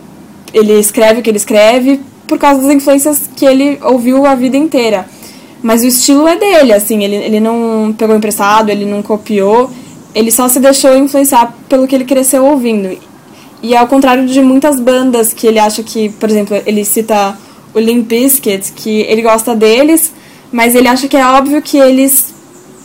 [0.53, 4.57] ele escreve o que ele escreve por causa das influências que ele ouviu a vida
[4.57, 5.07] inteira.
[5.63, 9.71] Mas o estilo é dele, assim, ele, ele não pegou emprestado, ele não copiou,
[10.15, 12.97] ele só se deixou influenciar pelo que ele cresceu ouvindo.
[13.63, 17.37] E ao contrário de muitas bandas que ele acha que, por exemplo, ele cita
[17.75, 20.13] o Limp Bizkit, que ele gosta deles,
[20.51, 22.35] mas ele acha que é óbvio que eles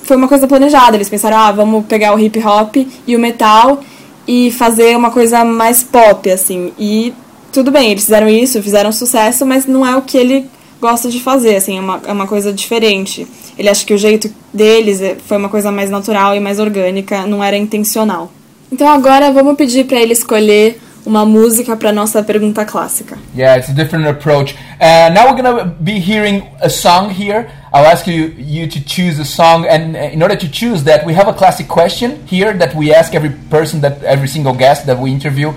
[0.04, 0.96] foi uma coisa planejada.
[0.96, 2.76] Eles pensaram, ah, vamos pegar o hip hop
[3.08, 3.82] e o metal
[4.28, 6.72] e fazer uma coisa mais pop, assim.
[6.78, 7.14] E
[7.56, 11.20] tudo bem, eles fizeram isso, fizeram sucesso, mas não é o que ele gosta de
[11.22, 13.26] fazer, assim, é uma, é uma coisa diferente.
[13.58, 17.26] Ele acha que o jeito deles é- foi uma coisa mais natural e mais orgânica,
[17.26, 18.30] não era intencional.
[18.72, 23.18] Então agora vamos pedir para ele escolher uma música para nossa pergunta clássica.
[23.36, 24.54] Yeah, it's a different approach.
[24.82, 27.48] Uh, now we're gonna be hearing a song here.
[27.74, 31.06] I'll ask you you to choose a song, and uh, in order to choose that,
[31.06, 34.86] we have a classic question here that we ask every person that every single guest
[34.88, 35.54] that we interview.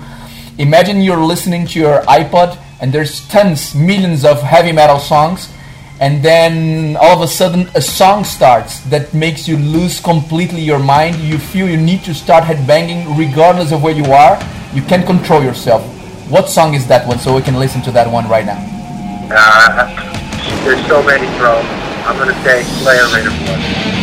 [0.59, 5.47] Imagine you're listening to your iPod, and there's tons, millions of heavy metal songs,
[6.01, 10.77] and then all of a sudden a song starts that makes you lose completely your
[10.77, 11.15] mind.
[11.15, 14.35] You feel you need to start headbanging regardless of where you are.
[14.73, 15.81] You can't control yourself.
[16.29, 17.19] What song is that one?
[17.19, 18.59] So we can listen to that one right now.
[19.31, 19.87] Uh,
[20.65, 21.55] there's so many, bro.
[22.03, 23.98] I'm gonna say Slayer Raider.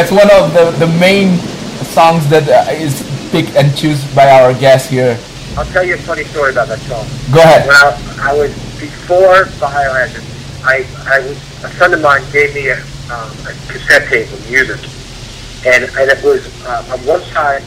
[0.00, 1.36] That's one of the, the main
[1.92, 5.20] songs that uh, is picked and choose by our guest here.
[5.58, 7.04] I'll tell you a funny story about that song.
[7.30, 7.68] Go ahead.
[7.68, 10.24] When I, I was before Biohazard,
[10.64, 12.80] I, I was a friend of mine gave me a,
[13.12, 14.80] um, a cassette tape of music,
[15.66, 17.60] and and it was uh, on one side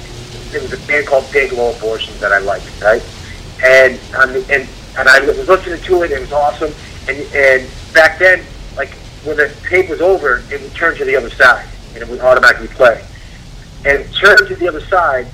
[0.50, 3.06] there was a band called Big Low Abortion that I liked, right?
[3.64, 4.00] And
[4.34, 4.68] the, and
[4.98, 6.74] and I was listening to it, it was awesome.
[7.08, 8.44] And and back then,
[8.76, 8.90] like
[9.22, 11.68] when the tape was over, it would turn to the other side,
[12.04, 13.04] and would automatically play.
[13.86, 15.28] And it turned to the other side,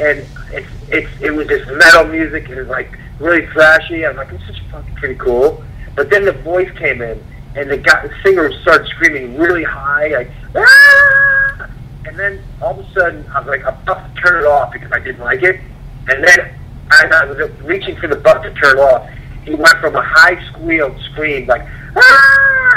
[0.00, 4.08] and it it it was this metal music, and it was like really thrashy.
[4.08, 5.62] I'm like, this is fucking pretty cool.
[5.94, 7.22] But then the voice came in,
[7.54, 11.68] and the guy, the singer started screaming really high, like, ah!
[12.06, 14.72] and then all of a sudden, I was like, I'm about to turn it off
[14.72, 15.60] because I didn't like it,
[16.08, 16.54] and then
[16.90, 19.08] I, was reaching for the button to turn off.
[19.44, 22.72] He went from a high squeal scream like, ah!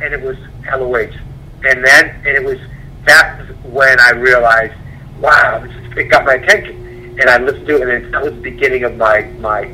[0.00, 1.12] and it was hella weight.
[1.64, 2.58] And then, and it was
[3.06, 4.74] that was when I realized,
[5.20, 8.32] wow, this is, it got my attention, and I listened to it, and that was
[8.34, 9.64] the beginning of my my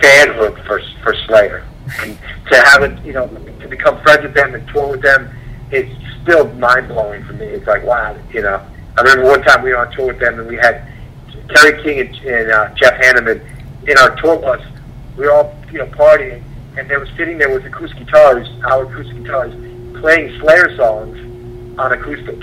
[0.00, 1.66] fanhood for for Slayer,
[2.00, 2.18] and
[2.50, 5.30] to have it, you know, to become friends with them and tour with them,
[5.70, 5.90] it's
[6.22, 7.46] still mind blowing for me.
[7.46, 8.64] It's like wow, you know.
[8.96, 10.86] I remember one time we were on tour with them, and we had
[11.54, 13.40] Terry King and, and uh, Jeff Hanneman
[13.88, 14.60] in our tour bus.
[15.16, 16.42] We were all, you know, partying,
[16.76, 19.54] and they were sitting there with acoustic guitars, our acoustic guitars,
[20.02, 21.16] playing Slayer songs
[21.78, 22.40] on acoustic,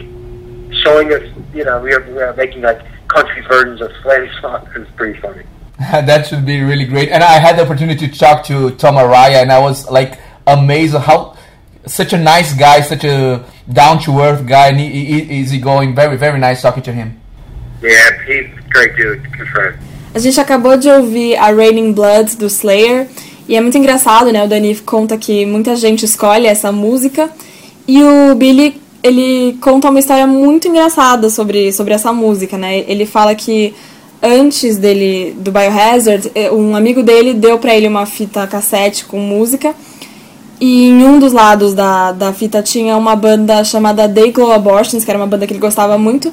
[0.81, 4.67] showing us, you know, we were, we were making like country versions of Slayer songs.
[4.75, 5.43] It was pretty funny.
[5.79, 7.09] that should be really great.
[7.09, 10.95] And I had the opportunity to talk to Tom Araya, and I was like amazed
[10.95, 11.37] at how
[11.85, 15.95] such a nice guy, such a down to earth guy, and he, he, easygoing.
[15.95, 17.19] Very, very nice talking to him.
[17.81, 19.77] Yeah, he's a great dude, good friend.
[20.13, 23.07] A gente acabou de ouvir a Raining Blood do Slayer
[23.47, 24.43] e é muito engraçado, né?
[24.43, 27.29] O Dani conta que muita gente escolhe essa música
[27.89, 32.83] e o Billy ele conta uma história muito engraçada sobre, sobre essa música, né?
[32.87, 33.73] Ele fala que
[34.21, 39.17] antes dele do Biohazard, eh, um amigo dele deu para ele uma fita cassete com
[39.19, 39.73] música
[40.61, 45.09] e em um dos lados da, da fita tinha uma banda chamada Dayglow Abortions, que
[45.09, 46.31] era uma banda que ele gostava muito.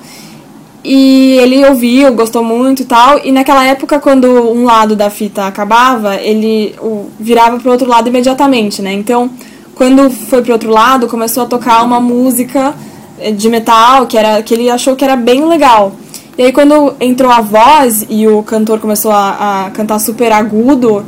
[0.85, 3.25] E ele ouviu, gostou muito e tal.
[3.25, 6.75] E naquela época, quando um lado da fita acabava, ele
[7.19, 8.93] virava pro outro lado imediatamente, né?
[8.93, 9.31] Então,
[9.77, 12.75] quando foi pro outro lado, começou a tocar uma música
[13.21, 15.93] eh, de metal que, era, que ele achou que era bem legal.
[16.37, 21.05] E aí, quando entrou a voz e o cantor começou a, a cantar super agudo,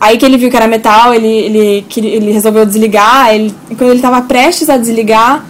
[0.00, 3.34] aí que ele viu que era metal, ele, ele, ele resolveu desligar.
[3.34, 5.44] Ele, quando ele estava prestes a desligar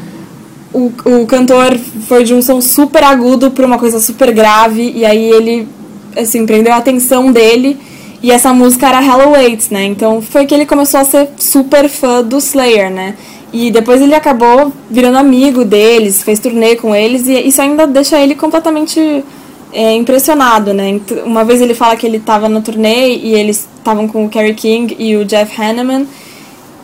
[0.76, 1.74] o, o cantor
[2.06, 5.66] foi de um som super agudo para uma coisa super grave, e aí ele,
[6.14, 7.78] assim, prendeu a atenção dele,
[8.26, 9.84] e essa música era Hello Waits, né?
[9.84, 13.14] Então foi que ele começou a ser super fã do Slayer, né?
[13.52, 18.18] E depois ele acabou virando amigo deles, fez turnê com eles, e isso ainda deixa
[18.18, 19.24] ele completamente
[19.72, 21.00] é, impressionado, né?
[21.24, 24.54] Uma vez ele fala que ele estava no turnê e eles estavam com o Kerry
[24.54, 26.04] King e o Jeff Hanneman,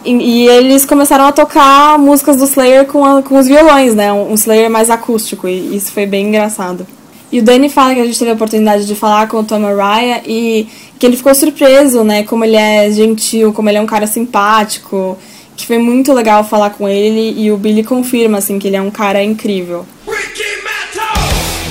[0.04, 4.12] e, e, eles começaram a tocar músicas do Slayer com, a, com os violões, né?
[4.12, 6.86] Um, um Slayer mais acústico, e isso foi bem engraçado.
[7.32, 9.64] E o Danny fala que a gente teve a oportunidade de falar com o Tom
[9.66, 10.68] Araya e
[10.98, 12.24] que ele ficou surpreso, né?
[12.24, 15.18] Como ele é gentil, como ele é um cara simpático,
[15.56, 18.82] que foi muito legal falar com ele e o Billy confirma, assim, que ele é
[18.82, 19.86] um cara incrível.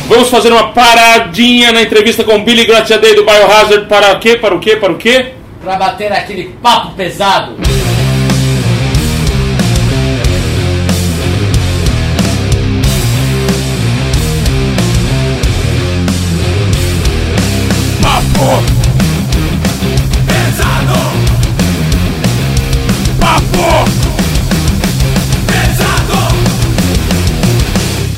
[0.07, 4.35] Vamos fazer uma paradinha na entrevista com o Billy Gratiadei do Biohazard para o quê?
[4.35, 4.75] Para o quê?
[4.75, 5.33] Para o quê?
[5.63, 7.55] Para bater aquele papo pesado.
[20.25, 20.97] Pesado.
[23.19, 23.91] Papo.
[25.45, 26.35] Pesado.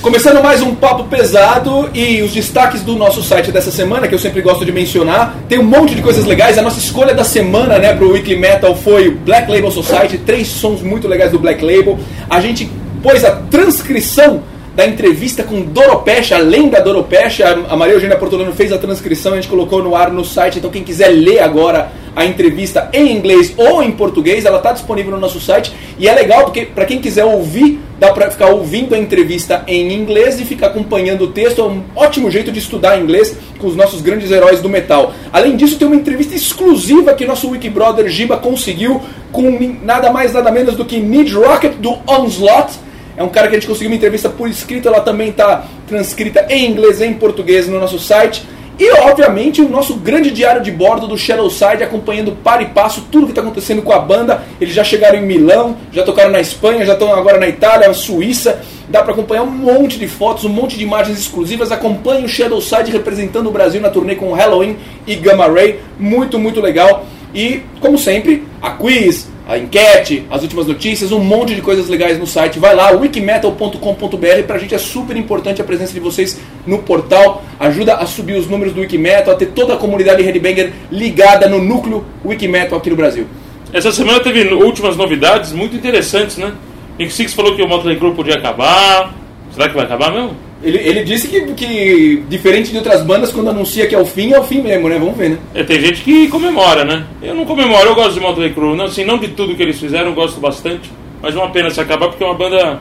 [0.01, 4.19] Começando mais um papo pesado e os destaques do nosso site dessa semana, que eu
[4.19, 6.57] sempre gosto de mencionar, tem um monte de coisas legais.
[6.57, 10.82] A nossa escolha da semana, né, pro Weekly Metal foi Black Label Society, três sons
[10.82, 11.99] muito legais do Black Label.
[12.30, 12.71] A gente
[13.01, 14.41] pôs a transcrição
[14.76, 19.36] da entrevista com Doropecha, além da Doropecha, a Maria Eugênia Portolano fez a transcrição, a
[19.36, 23.53] gente colocou no ar no site, então quem quiser ler agora a entrevista em inglês
[23.55, 26.99] ou em português, ela está disponível no nosso site e é legal porque para quem
[26.99, 31.61] quiser ouvir, dá para ficar ouvindo a entrevista em inglês e ficar acompanhando o texto,
[31.61, 35.13] é um ótimo jeito de estudar inglês com os nossos grandes heróis do metal.
[35.32, 39.01] Além disso, tem uma entrevista exclusiva que nosso Wikibrother Giba conseguiu
[39.32, 42.74] com nada mais nada menos do que Mid Rocket do Onslaught
[43.16, 46.45] é um cara que a gente conseguiu uma entrevista por escrito, ela também está transcrita
[46.49, 48.43] em inglês e em português no nosso site.
[48.80, 53.28] E, obviamente, o nosso grande diário de bordo do Shadowside, acompanhando para e passo tudo
[53.28, 54.43] que está acontecendo com a banda.
[54.59, 57.93] Eles já chegaram em Milão, já tocaram na Espanha, já estão agora na Itália, na
[57.93, 58.61] Suíça.
[58.89, 61.72] Dá para acompanhar um monte de fotos, um monte de imagens exclusivas.
[61.72, 65.80] Acompanhe o Shadowside representando o Brasil na turnê com Halloween e Gamma Ray.
[65.99, 67.05] Muito, muito legal.
[67.34, 72.17] E, como sempre, a quiz, a enquete, as últimas notícias, um monte de coisas legais
[72.17, 72.59] no site.
[72.59, 74.43] Vai lá, wikimetal.com.br.
[74.47, 77.43] Pra gente é super importante a presença de vocês no portal.
[77.59, 81.61] Ajuda a subir os números do Wikimetal, a ter toda a comunidade Headbanger ligada no
[81.61, 83.27] núcleo Wikimetal aqui no Brasil.
[83.73, 86.53] Essa semana teve últimas novidades muito interessantes, né?
[86.97, 89.13] Nick Six falou que o Motley Crue podia acabar.
[89.51, 90.35] Será que vai acabar mesmo?
[90.64, 94.32] Ele, ele disse que, que, diferente de outras bandas, quando anuncia que é o fim,
[94.32, 94.97] é o fim mesmo, né?
[94.97, 95.38] Vamos ver, né?
[95.53, 97.05] É, tem gente que comemora, né?
[97.22, 98.78] Eu não comemoro, eu gosto de Motley Crue.
[98.78, 100.89] Não, assim, não de tudo que eles fizeram, eu gosto bastante.
[101.22, 102.80] Mas é uma pena se acabar, porque é uma banda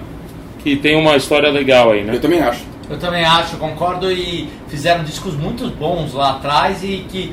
[0.62, 2.14] que tem uma história legal aí, né?
[2.14, 2.62] Eu também acho.
[2.89, 4.12] Eu também acho, concordo.
[4.12, 7.33] E fizeram discos muito bons lá atrás e que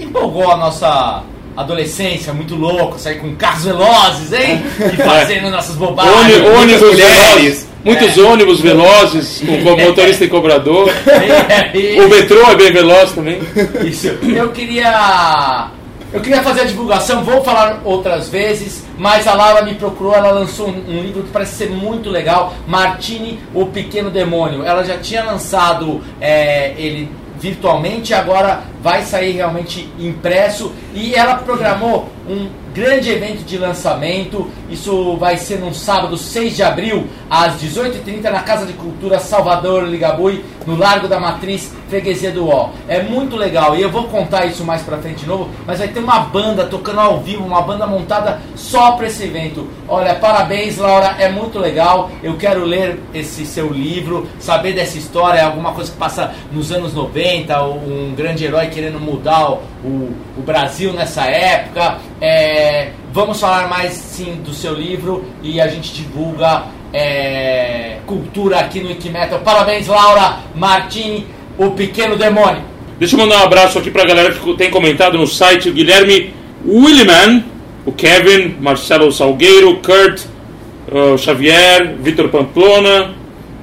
[0.00, 1.24] empolgou a nossa
[1.58, 4.62] adolescência, muito louco, sair com carros velozes, hein?
[4.94, 6.36] E fazendo nossas bobagens.
[6.46, 7.68] Ônibus velozes.
[7.84, 8.20] Muitos é.
[8.20, 10.88] ônibus velozes, com, com motorista e cobrador.
[11.18, 13.40] É, o metrô é bem veloz também.
[13.84, 14.06] Isso.
[14.06, 15.68] Eu queria.
[16.12, 20.30] Eu queria fazer a divulgação, vou falar outras vezes, mas a Laura me procurou, ela
[20.30, 24.64] lançou um, um livro que parece ser muito legal, Martini, o Pequeno Demônio.
[24.64, 32.08] Ela já tinha lançado é, ele virtualmente, agora vai sair realmente impresso e ela programou
[32.28, 34.50] um grande evento de lançamento.
[34.70, 39.84] Isso vai ser no sábado, 6 de abril, às 18h30, na Casa de Cultura Salvador
[39.84, 42.68] Ligabui, no Largo da Matriz, Freguesia do Ó.
[42.86, 45.88] É muito legal e eu vou contar isso mais pra frente de novo, mas vai
[45.88, 49.66] ter uma banda tocando ao vivo, uma banda montada só pra esse evento.
[49.88, 52.10] Olha, parabéns, Laura, é muito legal.
[52.22, 56.92] Eu quero ler esse seu livro, saber dessa história, alguma coisa que passa nos anos
[56.92, 61.96] 90, um grande herói querendo mudar o, o, o Brasil nessa época.
[62.20, 68.80] É, vamos falar mais sim do seu livro e a gente divulga é, cultura aqui
[68.80, 69.40] no Wikimetal.
[69.40, 71.26] Parabéns, Laura Martini,
[71.56, 72.62] o pequeno demônio.
[72.98, 76.34] Deixa eu mandar um abraço aqui pra galera que tem comentado no site, o Guilherme
[76.66, 77.44] Williman,
[77.86, 80.22] o Kevin, Marcelo Salgueiro, Kurt,
[80.90, 83.14] o Xavier, Vitor Pamplona,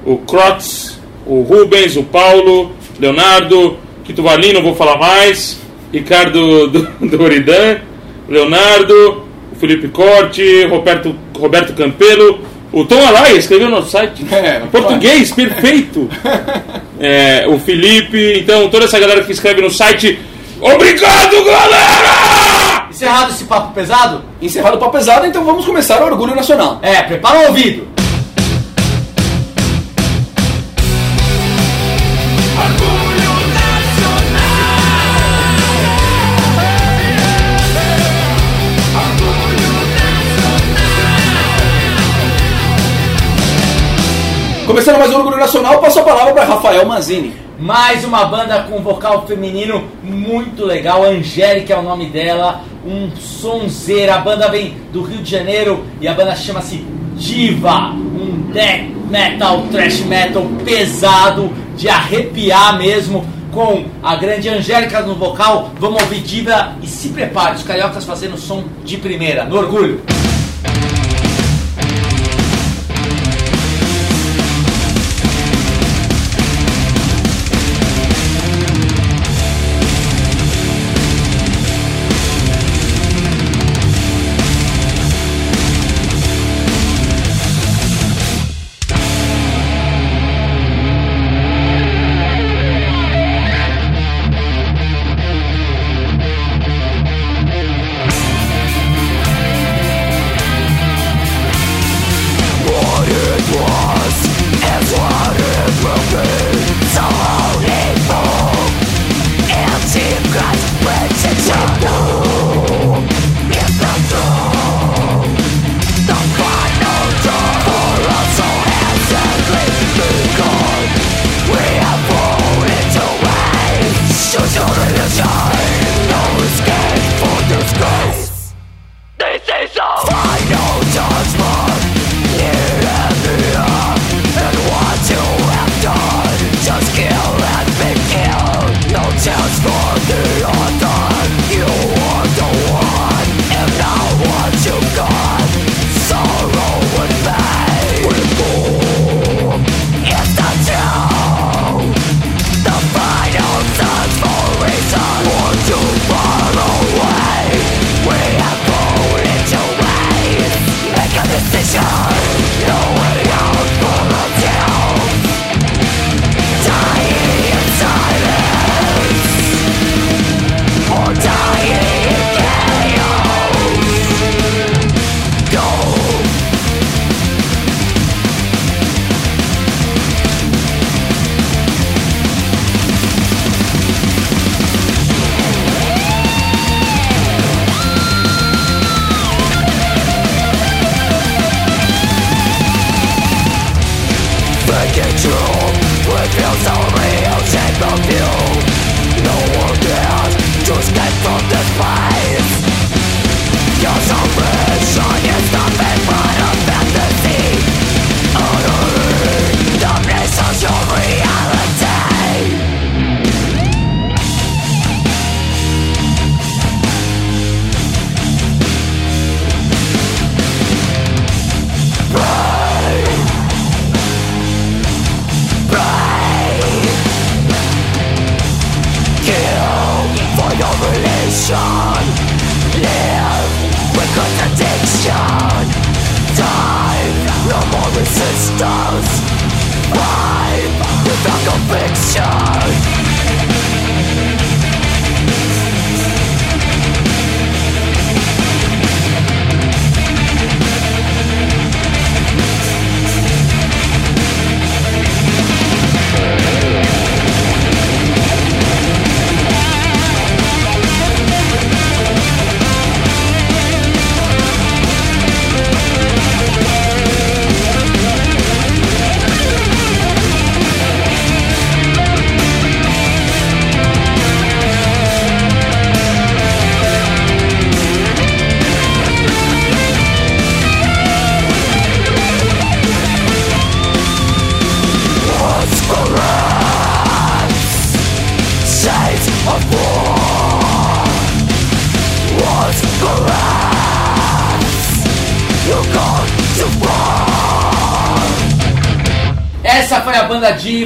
[0.04, 5.60] o Crotz, o Rubens, o Paulo, Leonardo, Quito Valim, não vou falar mais,
[5.92, 7.80] Ricardo do, do Oridan,
[8.28, 9.24] Leonardo,
[9.58, 12.40] Felipe Corte, Roberto, Roberto Campelo,
[12.72, 14.26] o Tom Alai escreveu no nosso site.
[14.32, 16.08] É, Português, perfeito.
[16.98, 20.18] É, o Felipe, então toda essa galera que escreve no site.
[20.60, 22.86] Obrigado, galera!
[22.88, 24.22] Encerrado esse papo pesado?
[24.40, 26.78] Encerrado o papo pesado, então vamos começar o Orgulho Nacional.
[26.82, 27.86] É, prepara o ouvido.
[44.66, 47.32] Começando mais um Orgulho Nacional, passo a palavra para Rafael Manzini.
[47.56, 51.04] Mais uma banda com vocal feminino muito legal.
[51.04, 52.62] Angélica é o nome dela.
[52.84, 54.16] Um sonzeira.
[54.16, 57.90] A banda vem do Rio de Janeiro e a banda chama-se Diva.
[57.92, 63.24] Um death metal, thrash metal pesado, de arrepiar mesmo.
[63.52, 65.70] Com a grande Angélica no vocal.
[65.78, 67.54] Vamos ouvir Diva e se prepare.
[67.54, 69.44] Os cariocas fazendo som de primeira.
[69.44, 70.02] No orgulho.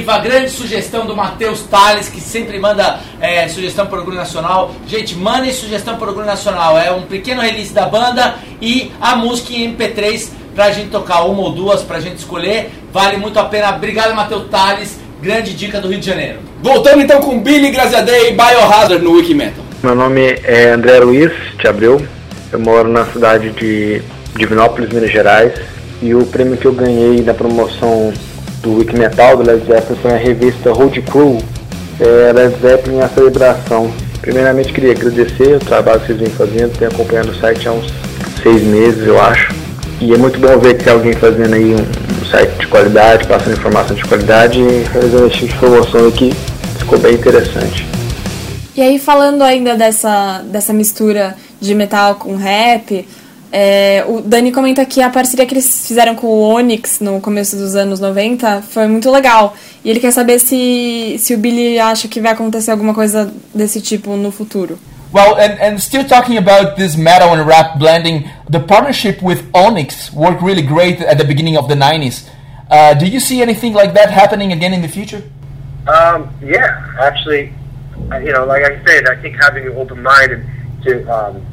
[0.01, 4.71] Diva, grande sugestão do Matheus Tales, que sempre manda é, sugestão para o Orgulho Nacional.
[4.87, 6.75] Gente, mandem sugestão para o Orgulho Nacional.
[6.75, 11.21] É um pequeno release da banda e a música em MP3 para a gente tocar
[11.25, 12.71] uma ou duas para a gente escolher.
[12.91, 13.75] Vale muito a pena.
[13.75, 14.99] Obrigado, Matheus Tales.
[15.21, 16.39] Grande dica do Rio de Janeiro.
[16.63, 19.63] Voltando então com Billy Graziadei e Biohazard no Wikimetal.
[19.83, 22.01] Meu nome é André Luiz de Abreu.
[22.51, 24.01] Eu moro na cidade de
[24.35, 25.53] Divinópolis, Minas Gerais.
[26.01, 28.11] E o prêmio que eu ganhei na promoção
[28.61, 31.37] do Wiki Metal do Led Zeppelin foi a revista Road Crew,
[31.99, 33.91] é, Led Zeppelin a celebração.
[34.21, 37.91] Primeiramente queria agradecer o trabalho que vocês vêm fazendo, tenho acompanhado o site há uns
[38.41, 39.53] seis meses eu acho.
[39.99, 43.27] E é muito bom ver que tem alguém fazendo aí um, um site de qualidade,
[43.27, 46.33] passando informação de qualidade e realizando esse tipo de promoção aqui.
[46.79, 47.85] Ficou bem interessante.
[48.75, 53.07] E aí, falando ainda dessa, dessa mistura de metal com rap,
[53.51, 57.57] é, o Dani comenta que a parceria que eles fizeram com o Onyx no começo
[57.57, 59.55] dos anos 90 foi muito legal.
[59.83, 63.81] E ele quer saber se, se o Billy acha que vai acontecer alguma coisa desse
[63.81, 64.79] tipo no futuro.
[65.13, 70.13] Well, and, and still talking about this metal and rap blending, the partnership with Onyx
[70.13, 72.29] worked really great at the beginning of the 90s.
[72.69, 75.21] Uh, do you see anything like that happening again in the future?
[75.85, 77.53] Um, yeah, actually,
[78.23, 81.45] you know, like I said, I think having an open mind and to, um,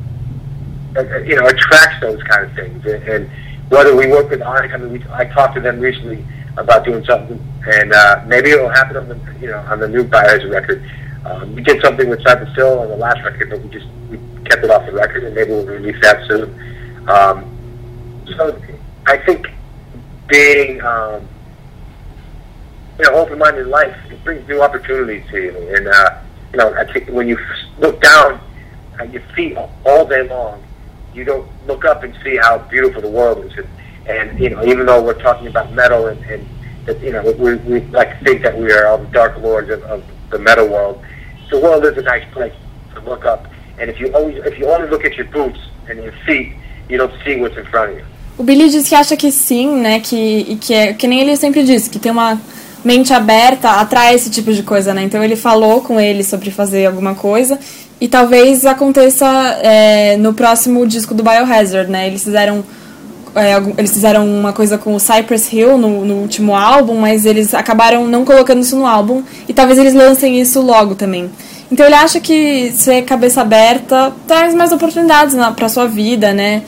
[1.27, 2.85] you know, attracts those kind of things.
[2.87, 3.31] And, and
[3.69, 6.25] whether we work with Onyx, I mean, we, I talked to them recently
[6.57, 10.05] about doing something, and uh, maybe it'll happen on the, you know, on the new
[10.05, 10.83] Biohazard record.
[11.25, 14.19] Um, we did something with Cypress Hill on the last record, but we just we
[14.45, 16.55] kept it off the record, and maybe we'll release that soon.
[17.09, 18.61] Um, so
[19.07, 19.47] I think
[20.29, 21.27] being um,
[22.99, 26.21] you know open-minded in life it brings new opportunities to you, and uh,
[26.53, 27.39] you know I think when you
[27.79, 28.41] look down
[28.99, 30.63] at your feet all day long,
[31.19, 33.69] you don't look up and see how beautiful the world is, and,
[34.07, 36.47] and you know even though we're talking about metal and, and
[36.87, 39.69] that you know we, we like to think that we are all the dark lords
[39.69, 41.03] of, of the metal world.
[41.51, 42.55] The world is a nice place
[42.95, 43.47] to look up,
[43.79, 46.55] and if you always if you only look at your boots and your feet,
[46.89, 48.05] you don't see what's in front of you.
[48.39, 49.99] O Billy diz que acha que sim, né?
[49.99, 52.41] Que, que é que nem ele sempre disse, que tem uma
[52.85, 55.03] mente aberta atrai esse tipo de coisa, né?
[55.03, 57.59] Então ele falou com ele sobre fazer alguma coisa
[58.01, 59.27] e talvez aconteça
[59.63, 62.07] é, no próximo disco do Biohazard, né?
[62.07, 62.65] Eles fizeram
[63.35, 67.55] é, eles fizeram uma coisa com o Cypress Hill no, no último álbum, mas eles
[67.55, 71.31] acabaram não colocando isso no álbum e talvez eles lancem isso logo também.
[71.71, 76.63] Então ele acha que ser cabeça aberta traz mais oportunidades na, pra sua vida, né?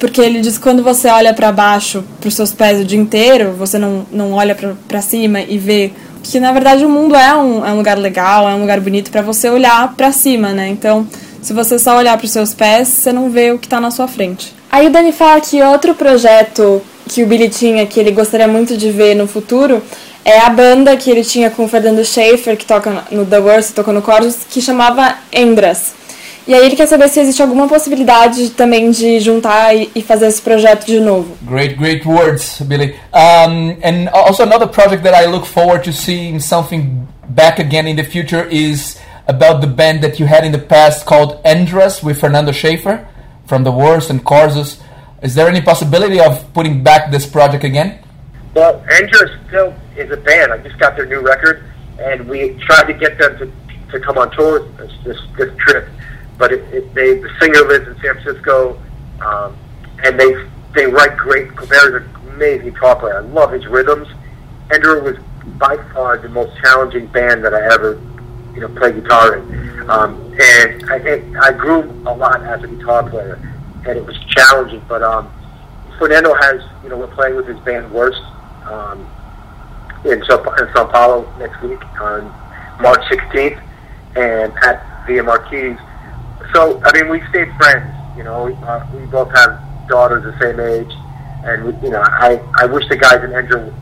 [0.00, 3.52] Porque ele diz que quando você olha pra baixo, pros seus pés o dia inteiro,
[3.52, 4.56] você não, não olha
[4.88, 5.92] pra cima e vê
[6.30, 9.10] que na verdade o mundo é um, é um lugar legal, é um lugar bonito
[9.10, 10.68] pra você olhar pra cima, né?
[10.68, 11.06] Então,
[11.40, 14.08] se você só olhar pros seus pés, você não vê o que tá na sua
[14.08, 14.52] frente.
[14.70, 18.76] Aí o Dani fala que outro projeto que o Billy tinha, que ele gostaria muito
[18.76, 19.82] de ver no futuro,
[20.24, 23.74] é a banda que ele tinha com o Fernando Schaefer, que toca no The Worst,
[23.74, 24.02] tocou no
[24.50, 25.94] que chamava Embras.
[26.46, 30.40] E aí ele quer saber se existe alguma possibilidade também de juntar e, fazer esse
[30.40, 31.36] projeto de novo.
[31.42, 32.94] Great, great words, Billy.
[33.12, 37.96] Um, and also another project that I look forward to seeing something back again in
[37.96, 42.20] the future is about the band that you had in the past called Andras with
[42.20, 43.08] Fernando Schaefer
[43.46, 44.80] from The Worst and Corsus.
[45.22, 47.98] Is there any possibility of putting back this project again?
[48.54, 50.52] Well, Andras still is a band.
[50.52, 51.64] I just got their new record,
[51.98, 53.52] and we tried to get them to,
[53.90, 55.88] to come on tour this this, this trip,
[56.38, 58.80] but it, it, they the singer lives in San Francisco,
[59.20, 59.56] um,
[60.04, 60.34] and they
[60.74, 61.54] they write great.
[61.56, 63.18] Colbert's an amazing guitar player.
[63.18, 64.08] I love his rhythms.
[64.70, 65.16] Andrew was
[65.58, 68.00] by far the most challenging band that I ever
[68.54, 72.68] you know played guitar in, um, and I think I grew a lot as a
[72.68, 73.34] guitar player,
[73.86, 75.32] and it was challenging, but um.
[75.98, 78.20] Fernando has, you know, we're playing with his band Worst
[78.66, 79.06] um,
[80.04, 82.24] in, Sao, in Sao Paulo next week on
[82.80, 83.60] March 16th
[84.14, 85.76] and at Via Marquis.
[86.52, 90.60] So, I mean, we stayed friends, you know, uh, we both have daughters the same
[90.60, 90.92] age,
[91.44, 93.32] and, we, you know, I, I wish the guys in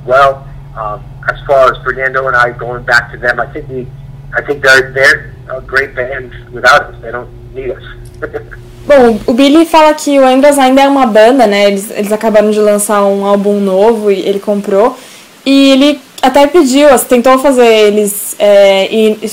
[0.04, 0.48] well.
[0.76, 3.86] Um, as far as Fernando and I going back to them, I think we,
[4.34, 7.00] I think they're, they're a great band without us.
[7.00, 7.84] They don't need us.
[8.86, 11.68] Bom, o Billy fala que o Embras ainda é uma banda, né?
[11.68, 14.98] Eles, eles acabaram de lançar um álbum novo e ele comprou.
[15.46, 18.88] E ele até pediu, assim, tentou fazer eles é,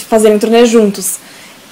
[0.07, 1.19] fazerem turnê juntos.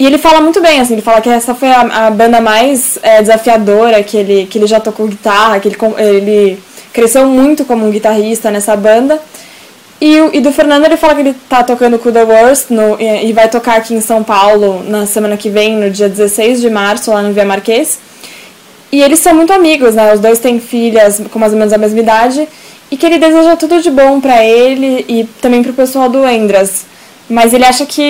[0.00, 2.98] E ele fala muito bem, assim, ele fala que essa foi a, a banda mais
[3.02, 6.58] é, desafiadora, que ele, que ele já tocou guitarra, que ele, ele
[6.90, 9.20] cresceu muito como um guitarrista nessa banda.
[10.00, 13.26] E, e do Fernando ele fala que ele tá tocando com The Worst no, e,
[13.26, 16.70] e vai tocar aqui em São Paulo na semana que vem, no dia 16 de
[16.70, 17.98] março, lá no Via Marquês.
[18.90, 20.14] E eles são muito amigos, né?
[20.14, 22.48] Os dois têm filhas com mais ou menos a mesma idade.
[22.90, 26.86] E que ele deseja tudo de bom pra ele e também pro pessoal do Endras.
[27.30, 28.02] Mas ele acha que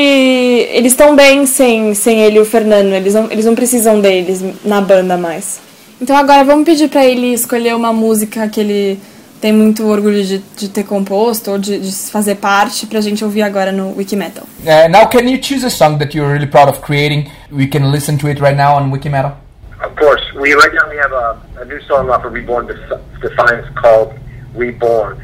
[0.72, 2.94] eles estão bem sem, sem ele e o Fernando.
[2.94, 5.60] Eles não, eles não precisam deles na banda mais.
[6.00, 9.00] Então agora vamos pedir pra ele escolher uma música que ele
[9.38, 13.42] tem muito orgulho de, de ter composto ou de, de fazer parte pra gente ouvir
[13.42, 14.44] agora no Wikimetal.
[14.62, 17.30] Uh, now, can you choose a song that you're really proud of creating?
[17.52, 19.34] We can listen to it right now on Wikimetal.
[19.82, 23.00] Of course, we right now we have a, a new song off of Reborn Def-
[23.20, 24.14] Defiance called
[24.54, 25.20] "Reborn."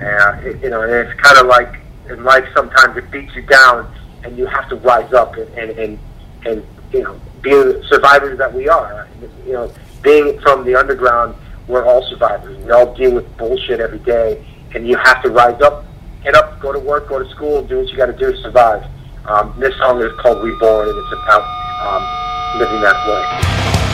[0.00, 1.79] Uh, it, you know, and it's kind of like
[2.10, 3.92] in life sometimes it beats you down,
[4.24, 5.98] and you have to rise up and and and,
[6.46, 9.08] and you know be the survivors that we are.
[9.46, 11.34] You know, being from the underground,
[11.66, 12.62] we're all survivors.
[12.64, 14.44] We all deal with bullshit every day,
[14.74, 15.84] and you have to rise up,
[16.22, 18.38] get up, go to work, go to school, do what you got to do to
[18.42, 18.84] survive.
[19.26, 21.44] Um, this song is called "Reborn," and it's about
[21.86, 23.89] um, living that way.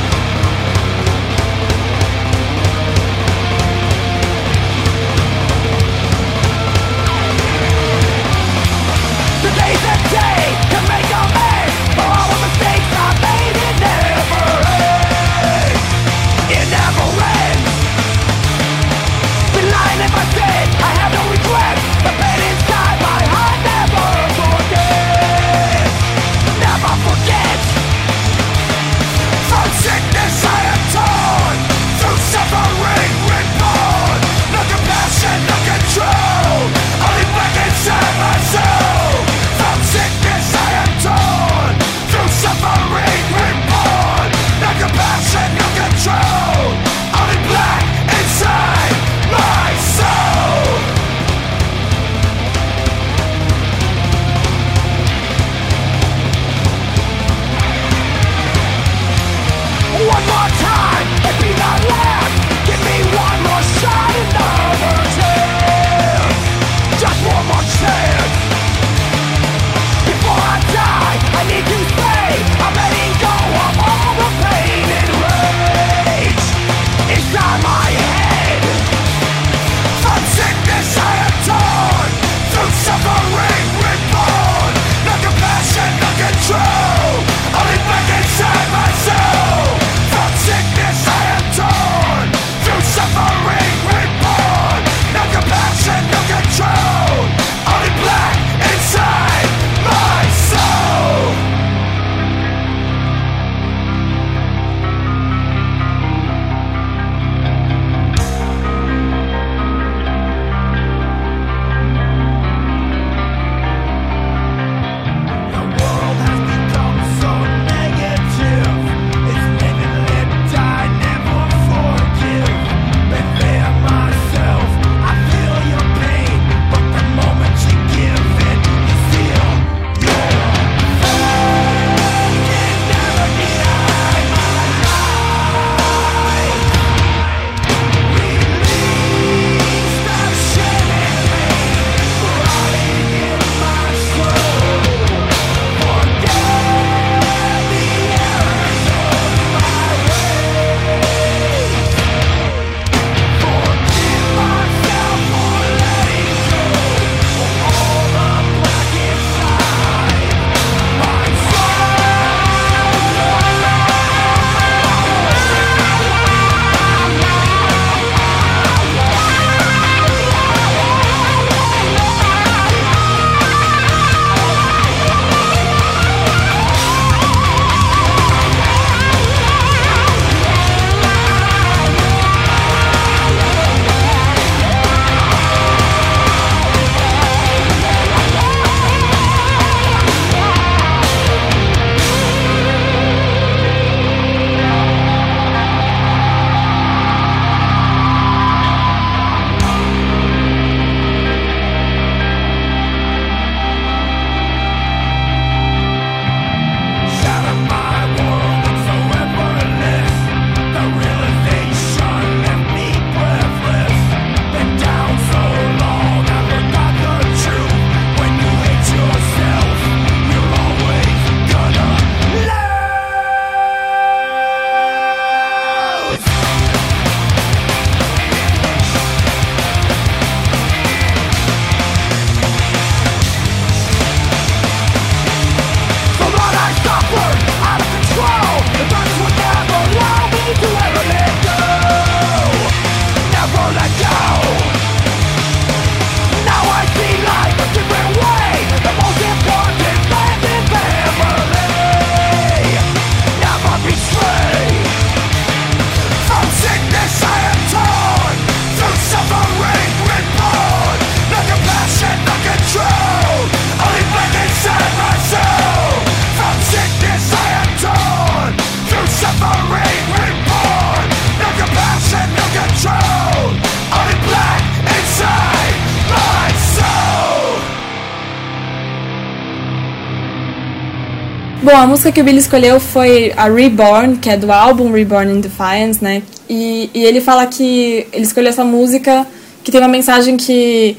[281.76, 285.30] Bom, a música que o Billy escolheu foi a Reborn, que é do álbum Reborn
[285.30, 286.22] in Defiance, né?
[286.48, 289.26] E, e ele fala que ele escolheu essa música
[289.62, 290.96] que tem uma mensagem que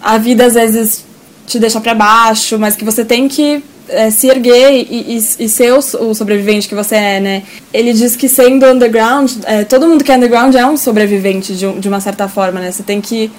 [0.00, 1.04] a vida às vezes
[1.48, 5.48] te deixa pra baixo, mas que você tem que é, se erguer e, e, e
[5.48, 7.42] ser o, o, sobrevivente que você é, né?
[7.74, 11.72] Ele diz que sendo underground, é, todo mundo que é underground é um sobrevivente de,
[11.72, 12.70] de uma certa forma, né?
[12.70, 13.32] Você tem que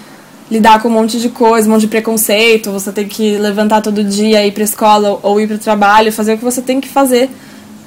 [0.51, 4.03] lidar com um monte de coisa, um monte de preconceito, você tem que levantar todo
[4.03, 7.29] dia, ir pra escola ou ir pro trabalho, fazer o que você tem que fazer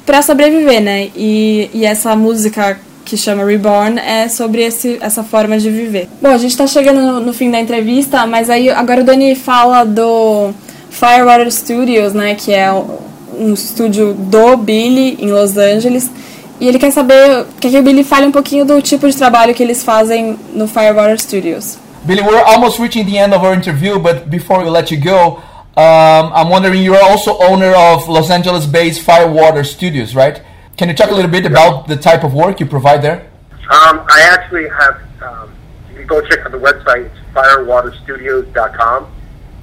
[0.06, 1.10] para sobreviver, né?
[1.14, 6.08] E, e essa música que chama Reborn é sobre esse, essa forma de viver.
[6.22, 9.34] Bom, a gente tá chegando no, no fim da entrevista, mas aí agora o Dani
[9.34, 10.50] fala do
[10.88, 16.10] Firewater Studios, né, que é um estúdio do Billy em Los Angeles.
[16.58, 19.54] E ele quer saber, quer que o Billy fale um pouquinho do tipo de trabalho
[19.54, 21.83] que eles fazem no Firewater Studios.
[22.06, 25.38] Billy, we're almost reaching the end of our interview, but before we let you go,
[25.76, 30.42] um, I'm wondering you're also owner of Los Angeles-based Firewater Studios, right?
[30.76, 33.30] Can you talk a little bit about the type of work you provide there?
[33.70, 35.00] Um, I actually have.
[35.22, 35.54] Um,
[35.88, 37.06] you can go check out the website.
[37.06, 39.04] It's firewaterstudios.com,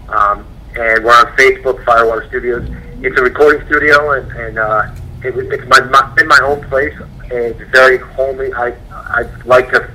[0.09, 2.67] um, and we're on Facebook, Firewater Studios.
[3.03, 4.91] It's a recording studio, and, and uh,
[5.23, 6.97] it, it's my, my been my home place.
[7.25, 8.51] It's very homely.
[8.53, 9.90] I I like to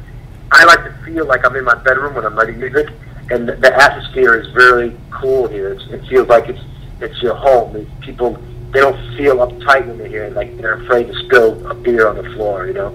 [0.57, 2.89] I like to feel like I'm in my bedroom when I'm writing music,
[3.31, 5.73] and the, the atmosphere is very cool here.
[5.75, 6.63] It's, it feels like it's
[7.01, 7.75] it's your home.
[7.75, 8.39] These people
[8.73, 12.17] they don't feel uptight when they're here, like they're afraid to spill a beer on
[12.17, 12.91] the floor, you know.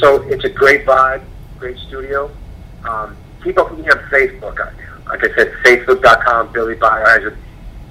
[0.00, 1.24] So it's a great vibe,
[1.58, 2.30] great studio.
[2.84, 4.58] Um, keep up with on Facebook.
[5.06, 7.36] Like I said, facebook.com, Billy Biohazard.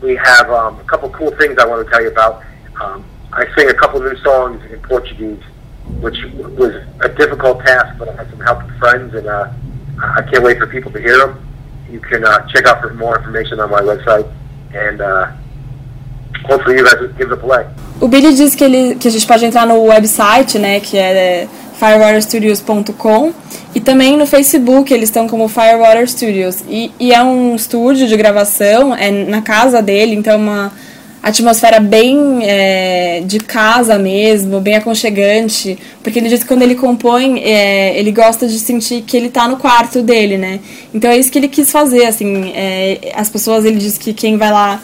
[0.02, 2.44] We have um, a couple cool things I want to tell you about.
[2.80, 5.42] Um, I sing a couple new songs in Portuguese,
[6.02, 9.52] which was a difficult task, but I had some help from friends, and uh,
[10.00, 11.40] I can't wait for people to hear them.
[11.90, 14.28] You can uh, check out for more information on my website,
[14.74, 15.32] and uh,
[16.46, 17.66] hopefully you guys give it a play.
[18.02, 21.48] O Billy disse que, ele, que a gente pode entrar no website, né, que é
[21.80, 23.34] firewaterstudios.com
[23.74, 28.16] e também no Facebook eles estão como Firewater Studios e, e, é um estúdio de
[28.16, 30.72] gravação, é na casa dele, então é uma
[31.26, 37.40] atmosfera bem é, de casa mesmo, bem aconchegante, porque ele diz que quando ele compõe,
[37.40, 40.60] é, ele gosta de sentir que ele está no quarto dele, né?
[40.94, 44.38] Então é isso que ele quis fazer, assim, é, as pessoas, ele diz que quem
[44.38, 44.80] vai lá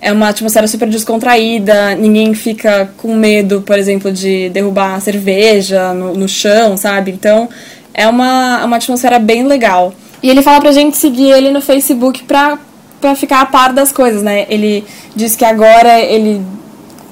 [0.00, 6.12] é uma atmosfera super descontraída, ninguém fica com medo, por exemplo, de derrubar cerveja no,
[6.12, 7.12] no chão, sabe?
[7.12, 7.48] Então
[7.94, 9.94] é uma, uma atmosfera bem legal.
[10.20, 12.58] E ele fala pra gente seguir ele no Facebook pra,
[13.04, 14.46] pra ficar a par das coisas, né?
[14.48, 14.82] Ele
[15.14, 16.40] diz que agora ele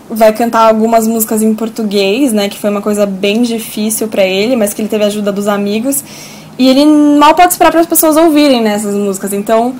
[0.09, 2.49] vai cantar algumas músicas em português, né?
[2.49, 5.47] Que foi uma coisa bem difícil para ele, mas que ele teve a ajuda dos
[5.47, 6.03] amigos.
[6.59, 6.86] E ele
[7.18, 9.34] mal pode esperar para as pessoas ouvirem né, essas músicas.
[9.34, 9.74] Então,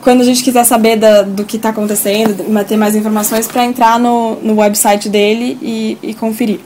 [0.00, 3.98] quando a gente quiser saber da, do que está acontecendo, ter mais informações, para entrar
[3.98, 6.60] no, no website dele e, e conferir.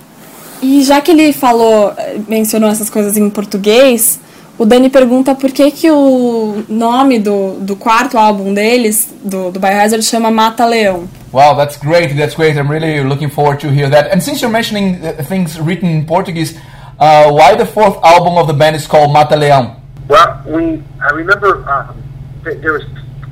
[0.60, 1.94] E já que ele falou,
[2.28, 4.20] mencionou essas coisas em português,
[4.58, 9.60] o Dani pergunta por que, que o nome do, do quarto álbum deles, do, do
[9.60, 11.08] Biohazard, chama Mata Leão.
[11.32, 12.56] Wow, that's great, that's great.
[12.56, 14.10] I'm really looking forward to hear that.
[14.10, 16.58] And since you're mentioning things written in Portuguese,
[16.98, 19.76] uh, why the fourth album of the band is called Mata Leão?
[20.08, 22.02] Well, we, I remember um,
[22.44, 22.84] th- there was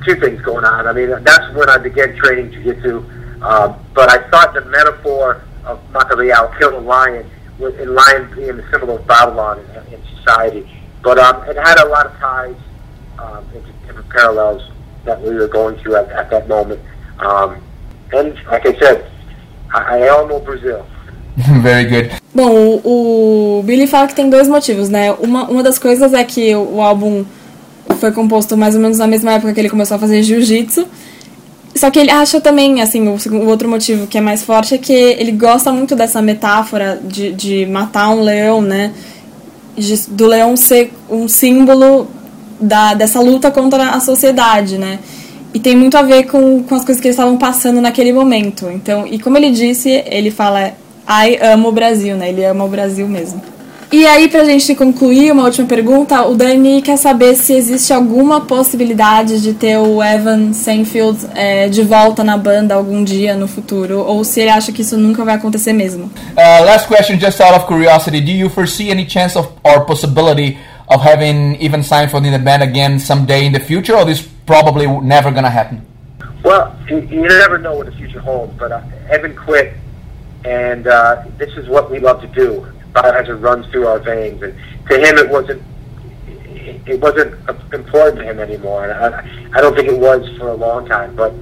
[0.05, 0.85] two things going on.
[0.85, 3.03] I mean, that's when I began training jiu-jitsu.
[3.41, 7.25] Um, but I thought the metaphor of Mata Leão, kill a lion,
[7.57, 10.69] was in lion being the symbol of Babylon in, in society.
[11.05, 12.55] But um, it had a lot of ties
[13.19, 14.63] um, into different parallels
[15.05, 16.81] that we were going through at, at that moment.
[17.19, 17.61] Um,
[18.11, 19.05] and like I said,
[19.71, 20.83] I, I amo Brazil.
[21.61, 22.11] Very good.
[22.33, 22.49] Bom,
[22.83, 25.13] o, o Billy fala que tem dois motivos, né?
[25.19, 27.23] Uma, uma das coisas é que o, o álbum
[27.99, 30.87] foi composto mais ou menos na mesma época que ele começou a fazer jiu-jitsu.
[31.75, 34.77] Só que ele acha também, assim, o, o, outro motivo que é mais forte é
[34.79, 38.91] que ele gosta muito dessa metáfora de, de matar um leão, né?
[39.77, 42.07] De, do leão ser um símbolo
[42.59, 44.99] da, dessa luta contra a sociedade, né?
[45.53, 48.69] E tem muito a ver com, com as coisas que eles estavam passando naquele momento.
[48.69, 50.73] Então, e como ele disse, ele fala,
[51.07, 52.29] ai, amo o Brasil, né?
[52.29, 53.41] Ele ama o Brasil mesmo.
[53.91, 58.41] E aí, pra gente concluir, uma última pergunta, o Dani quer saber se existe alguma
[58.41, 63.99] possibilidade de ter o Evan Seinfeld é, de volta na banda algum dia no futuro,
[63.99, 66.05] ou se ele acha que isso nunca vai acontecer mesmo.
[66.05, 70.57] Uh, last question, just out of curiosity, do you foresee any chance of or possibility
[70.89, 74.87] of having Evan Seinfeld in the band again someday in the future, or this probably
[74.87, 75.81] never gonna happen?
[76.43, 79.73] Well, you, you never know what the future holds, but uh, Evan quit,
[80.43, 82.67] and uh, this is what we love to do.
[82.95, 84.55] Biohazard runs through our veins, and
[84.89, 85.61] to him, it wasn't
[86.87, 87.33] it wasn't
[87.73, 88.85] important to him anymore.
[88.85, 91.15] And I, I don't think it was for a long time.
[91.15, 91.33] But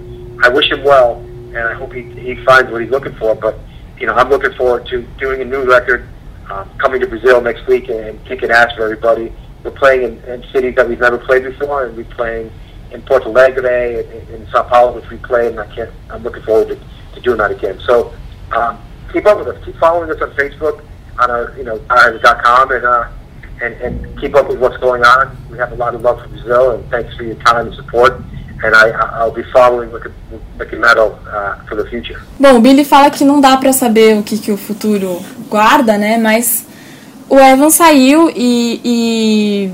[0.43, 3.36] I wish him well, and I hope he he finds what he's looking for.
[3.36, 3.58] But
[3.99, 6.08] you know, I'm looking forward to doing a new record,
[6.49, 9.32] um, coming to Brazil next week and kicking ass for everybody.
[9.64, 12.51] We're playing in, in cities that we've never played before, and we're playing
[12.91, 15.91] in Porto Alegre, in, in Sao Paulo, which we played, and I can't.
[16.10, 16.80] I'm looking forward to,
[17.16, 17.80] to doing that again.
[17.86, 18.14] So
[18.51, 18.80] um,
[19.14, 19.64] keep up with us.
[19.64, 20.84] Keep following us on Facebook,
[21.20, 23.07] on our you know com, and uh,
[23.61, 25.36] and and keep up with what's going on.
[25.51, 28.22] We have a lot of love for Brazil, and thanks for your time and support.
[28.66, 30.14] And I, I'll be following Wicked,
[30.57, 32.22] Wicked Metal uh, for the future.
[32.39, 35.97] Bom, o Billy fala que não dá pra saber o que, que o futuro guarda,
[35.97, 36.18] né?
[36.18, 36.66] Mas
[37.28, 39.72] o Evan saiu e, e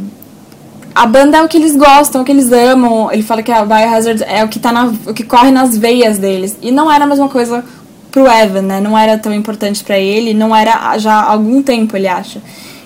[0.96, 3.12] a banda é o que eles gostam, o que eles amam.
[3.12, 6.18] Ele fala que a Biohazard é o que, tá na, o que corre nas veias
[6.18, 6.58] deles.
[6.62, 7.64] E não era a mesma coisa
[8.12, 8.82] pro Evan, né?
[8.82, 12.42] Não era tão importante para ele, não era já há algum tempo, ele acha.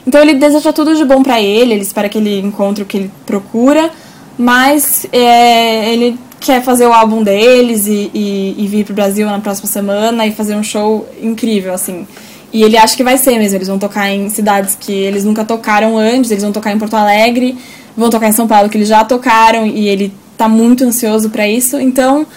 [0.06, 2.98] Então ele deseja tudo de bom para ele, ele espera que ele encontre o que
[2.98, 3.90] ele procura,
[4.38, 9.40] mas é, ele quer fazer o álbum deles e, e, e vir pro Brasil na
[9.40, 12.06] próxima semana e fazer um show incrível, assim.
[12.52, 15.46] E ele acha que vai ser mesmo, eles vão tocar em cidades que eles nunca
[15.46, 17.58] tocaram antes, eles vão tocar em Porto Alegre,
[17.96, 21.48] vão tocar em São Paulo que eles já tocaram e ele tá muito ansioso para
[21.48, 21.80] isso.
[21.80, 22.28] Então,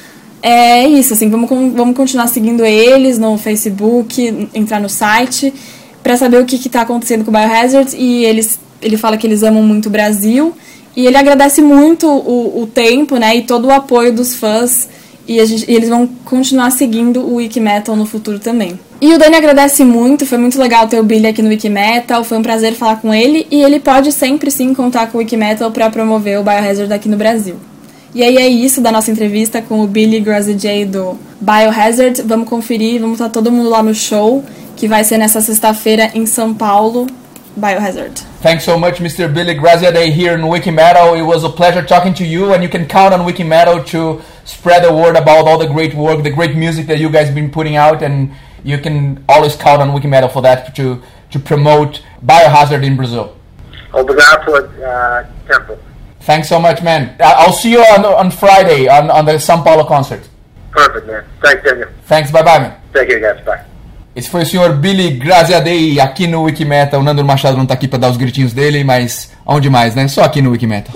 [0.43, 5.53] é isso, assim, vamos, vamos continuar seguindo eles no Facebook, entrar no site
[6.03, 9.43] para saber o que está acontecendo com o Biohazard e eles, ele fala que eles
[9.43, 10.55] amam muito o Brasil
[10.95, 14.89] e ele agradece muito o, o tempo, né, e todo o apoio dos fãs
[15.27, 18.79] e, gente, e, eles vão continuar seguindo o Wikimetal no futuro também.
[19.01, 22.39] E o Dani agradece muito, foi muito legal ter o Billy aqui no Wikimetal, foi
[22.39, 25.91] um prazer falar com ele e ele pode sempre sim contar com o Wikimetal para
[25.91, 27.57] promover o Biohazard aqui no Brasil.
[28.17, 32.23] E aí é isso da nossa entrevista com o Billy J do Biohazard.
[32.23, 34.43] Vamos conferir, vamos estar todo mundo lá no show,
[34.75, 37.07] que vai ser nessa sexta-feira em São Paulo.
[37.55, 38.23] Biohazard.
[38.41, 39.29] Thanks so much, Mr.
[39.29, 41.19] Billy Graziadei here in Wikimetal.
[41.19, 44.83] It was a pleasure talking to you, and you can count on Wikimetal to spread
[44.83, 47.77] the word about all the great work, the great music that you guys been putting
[47.77, 48.31] out, and
[48.65, 51.03] you can always count on Wikimetal for that to
[51.33, 53.37] to promote Biohazard in Brazil.
[53.93, 55.77] Obrigado por uh, tempo.
[56.27, 57.15] Thanks so much, man.
[57.21, 60.29] I'll see you on, on Friday on, on the São Paulo concert.
[60.73, 61.25] Perfect, man.
[61.41, 61.89] Thanks, Daniel.
[62.09, 62.75] Thanks, bye bye, man.
[62.93, 63.45] Take care, guys.
[63.45, 63.61] Bye.
[64.17, 66.99] Esse foi o senhor Billy Graziadei aqui no Wikimeta.
[66.99, 70.09] O Nando Machado não tá aqui para dar os gritinhos dele, mas onde mais, né?
[70.09, 70.91] Só aqui no Wikimeta.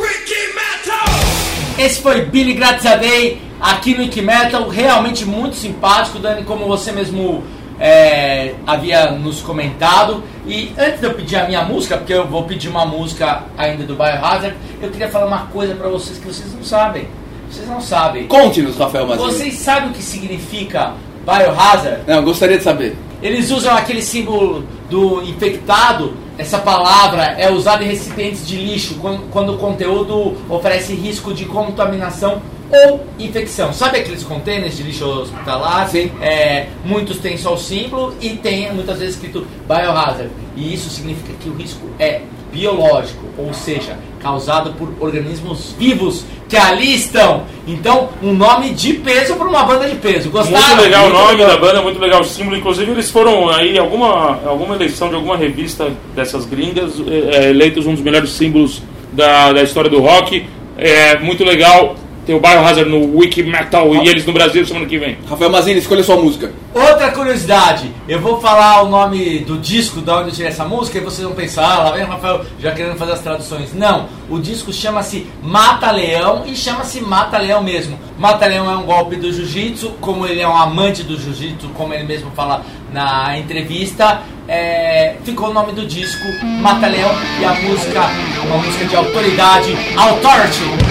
[1.79, 7.45] Esse foi Billy Graziadei aqui no Wikimetal, realmente muito simpático, Dani, como você mesmo
[7.81, 10.23] é, havia nos comentado.
[10.47, 13.85] E antes de eu pedir a minha música, porque eu vou pedir uma música ainda
[13.85, 17.09] do Biohazard, eu queria falar uma coisa para vocês que vocês não sabem.
[17.51, 18.27] Vocês não sabem.
[18.27, 19.33] Conte-nos, Rafael Mazini.
[19.33, 20.93] Vocês sabem o que significa
[21.25, 22.03] Biohazard?
[22.07, 22.97] Não, gostaria de saber.
[23.23, 26.15] Eles usam aquele símbolo do infectado.
[26.39, 31.45] Essa palavra é usada em recipientes de lixo quando, quando o conteúdo oferece risco de
[31.45, 33.73] contaminação ou infecção.
[33.73, 35.89] Sabe aqueles contêineres de lixo hospitalar?
[35.89, 36.11] Sim.
[36.21, 40.31] É, muitos têm só o símbolo e tem muitas vezes escrito biohazard.
[40.57, 46.57] E isso significa que o risco é biológico, ou seja, causado por organismos vivos que
[46.57, 47.45] ali estão.
[47.67, 50.31] Então, um nome de peso para uma banda de peso.
[50.31, 50.77] Gostaram?
[50.77, 52.57] Muito legal o nome da banda, muito legal o símbolo.
[52.57, 57.87] Inclusive, eles foram aí em alguma, alguma eleição de alguma revista dessas gringas, é, eleitos
[57.87, 60.45] um dos melhores símbolos da, da história do rock.
[60.77, 61.95] É muito legal.
[62.27, 65.19] Tem o Biohazard no Wiki Metal e eles no Brasil semana que vem.
[65.29, 66.53] Rafael Mazini, escolha sua música.
[66.73, 70.99] Outra curiosidade, eu vou falar o nome do disco, da onde eu tirei essa música,
[70.99, 73.75] e vocês vão pensar, ah, lá vem o Rafael já querendo fazer as traduções.
[73.75, 77.99] Não, o disco chama-se Mata Leão e chama-se Mata Leão mesmo.
[78.19, 81.93] Mata Leão é um golpe do jiu-jitsu, como ele é um amante do jiu-jitsu, como
[81.93, 87.11] ele mesmo fala na entrevista, é, ficou o nome do disco Mata Leão
[87.41, 88.03] e a música,
[88.45, 90.90] uma música de autoridade, Authority.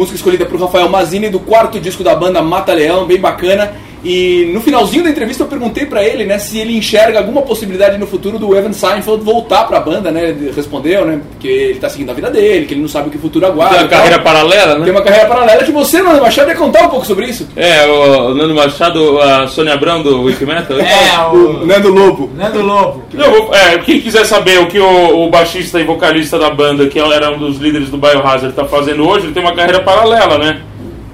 [0.00, 3.74] Música escolhida por Rafael Mazini do quarto disco da banda Mata Leão, bem bacana.
[4.02, 7.98] E no finalzinho da entrevista eu perguntei pra ele, né, se ele enxerga alguma possibilidade
[7.98, 10.30] no futuro do Evan Seinfeld voltar pra banda, né?
[10.30, 13.10] Ele respondeu, né, porque ele tá seguindo a vida dele, que ele não sabe o
[13.10, 13.76] que o futuro aguarda.
[13.76, 13.98] Tem uma tal.
[13.98, 14.84] carreira paralela, né?
[14.84, 17.48] Tem uma carreira paralela que você, Nando Machado, ia contar um pouco sobre isso.
[17.56, 20.78] É, o Nando Machado, a Sônia Abrão do Wikimetal.
[20.78, 22.30] É, O o Nando Lobo.
[22.36, 23.04] Nando Lobo.
[23.12, 26.98] Não, é, quem quiser saber o que o, o baixista e vocalista da banda, que
[26.98, 30.60] era um dos líderes do Biohazard, está fazendo hoje, ele tem uma carreira paralela, né?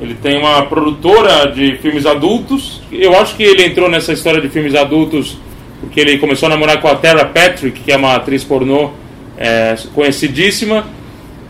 [0.01, 2.83] Ele tem uma produtora de filmes adultos.
[2.93, 5.39] Eu acho que ele entrou nessa história de filmes adultos
[5.81, 8.91] porque ele começou a namorar com a Tara Patrick, que é uma atriz pornô
[9.37, 10.87] é, conhecidíssima.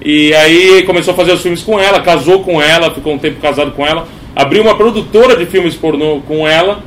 [0.04, 3.40] E aí começou a fazer os filmes com ela, casou com ela, ficou um tempo
[3.40, 6.82] casado com ela, abriu uma produtora de filmes pornô com ela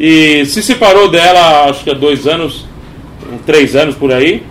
[0.00, 2.66] e se separou dela, acho que há dois anos,
[3.44, 4.42] três anos por aí,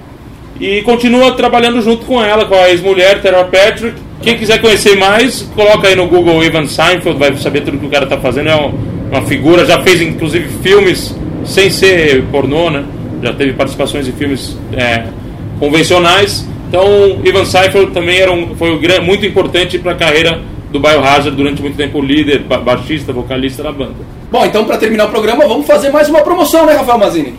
[0.59, 4.04] e continua trabalhando junto com ela, com a ex-mulher, Tara Patrick.
[4.21, 7.89] Quem quiser conhecer mais, coloca aí no Google Evan Seinfeld, vai saber tudo que o
[7.89, 8.49] cara está fazendo.
[8.49, 8.73] É um-
[9.11, 12.83] uma figura, já fez inclusive filmes sem ser pornô, né?
[13.21, 15.05] Já teve participações em filmes é,
[15.59, 16.47] convencionais.
[16.67, 16.83] Então,
[17.23, 20.41] Evan Seinfeld também era um, foi um muito importante para a carreira
[20.71, 23.93] do Biohazard durante muito tempo, líder, ba- baixista, vocalista da banda.
[24.31, 27.35] Bom, então pra terminar o programa, vamos fazer mais uma promoção, né, Rafael Mazini?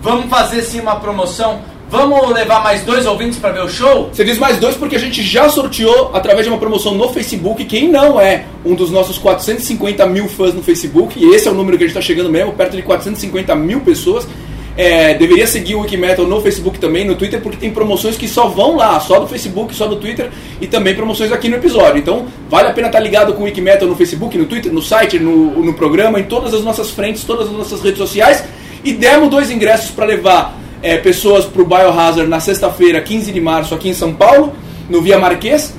[0.00, 1.60] Vamos fazer sim uma promoção.
[1.90, 4.10] Vamos levar mais dois ouvintes pra ver o show?
[4.12, 7.64] Você diz mais dois porque a gente já sorteou através de uma promoção no Facebook.
[7.64, 11.54] Quem não é um dos nossos 450 mil fãs no Facebook, e esse é o
[11.54, 14.28] número que a gente está chegando mesmo, perto de 450 mil pessoas,
[14.76, 18.48] é, deveria seguir o Wikimetal no Facebook também, no Twitter, porque tem promoções que só
[18.48, 21.98] vão lá, só do Facebook, só do Twitter, e também promoções aqui no episódio.
[21.98, 25.18] Então, vale a pena estar ligado com o Wikimetal no Facebook, no Twitter, no site,
[25.18, 28.44] no, no programa, em todas as nossas frentes, todas as nossas redes sociais.
[28.84, 33.40] E demos dois ingressos para levar é, pessoas para o Biohazard na sexta-feira, 15 de
[33.40, 34.52] março, aqui em São Paulo,
[34.88, 35.74] no Via Marquês.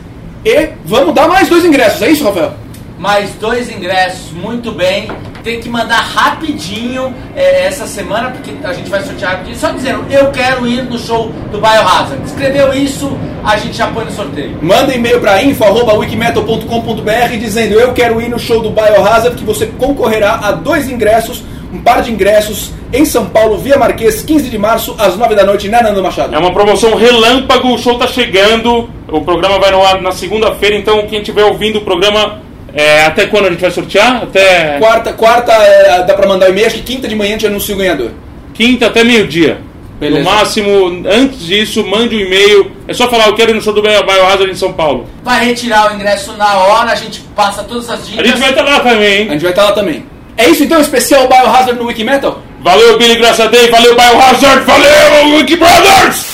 [0.45, 2.53] E vamos dar mais dois ingressos, é isso, Rafael?
[2.97, 5.09] Mais dois ingressos, muito bem.
[5.43, 9.57] Tem que mandar rapidinho é, essa semana, porque a gente vai sortear rapidinho.
[9.57, 12.21] Só dizendo, eu quero ir no show do Biohazard.
[12.25, 14.57] Escreveu isso, a gente já põe no sorteio.
[14.61, 20.39] Manda e-mail para info.wikimetal.com.br dizendo eu quero ir no show do Biohazard, que você concorrerá
[20.43, 21.43] a dois ingressos,
[21.73, 25.45] um par de ingressos em São Paulo, Via Marquês, 15 de março, às 9 da
[25.45, 26.33] noite, né, Nando Machado?
[26.33, 30.75] É uma promoção relâmpago, o show tá chegando, o programa vai no ar na segunda-feira,
[30.75, 32.39] então quem estiver ouvindo o programa,
[32.73, 34.23] é, até quando a gente vai sortear?
[34.23, 37.47] Até Quarta, quarta é, dá para mandar e-mail, acho que quinta de manhã a gente
[37.47, 38.11] anuncia o ganhador.
[38.53, 39.61] quinta, até meio-dia.
[39.99, 40.23] Beleza.
[40.23, 42.71] No máximo, antes disso, mande um e-mail.
[42.87, 45.05] É só falar, eu quero ir no show do Bio- Biohazard em São Paulo.
[45.23, 48.27] Vai retirar o ingresso na hora, a gente passa todas as A dicas.
[48.27, 49.29] gente vai estar lá também, A hein?
[49.31, 50.05] gente vai estar lá também.
[50.37, 52.41] É isso então, especial Biohazard no Wikimetal?
[52.61, 56.25] Valeu, Billy Graça Day, valeu, Biohazard, valeu, Wiki Brothers!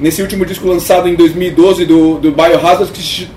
[0.00, 3.28] Nesse último disco lançado em 2012 do, do Biohazard, que se-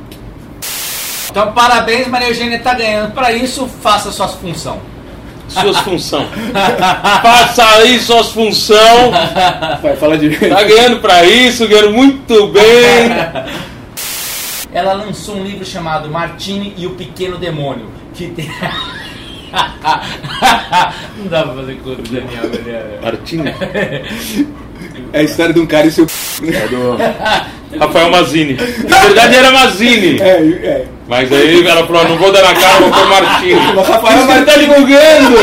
[1.32, 3.14] Então, parabéns, Maria Eugênia tá ganhando.
[3.14, 4.82] Para isso, faça a sua função.
[5.48, 6.28] Suas função.
[7.22, 9.12] Faça aí suas função.
[9.82, 10.30] vai falar de...
[10.36, 13.10] Tá ganhando pra isso, ganhando muito bem.
[14.74, 18.50] Ela lançou um livro chamado Martini e o Pequeno Demônio, que tem...
[21.18, 22.50] Não dá pra fazer conta, Daniel.
[22.50, 23.00] Daniel.
[25.14, 26.06] É a história de um cara e seu...
[27.80, 28.58] Rafael Mazini.
[28.90, 30.20] Na verdade era Mazini.
[30.22, 30.86] É, é.
[31.08, 33.60] Mas aí ela falou, não vou dar na cara, vou pôr Martini.
[33.76, 35.38] Mas Rafael Você tá divulgando!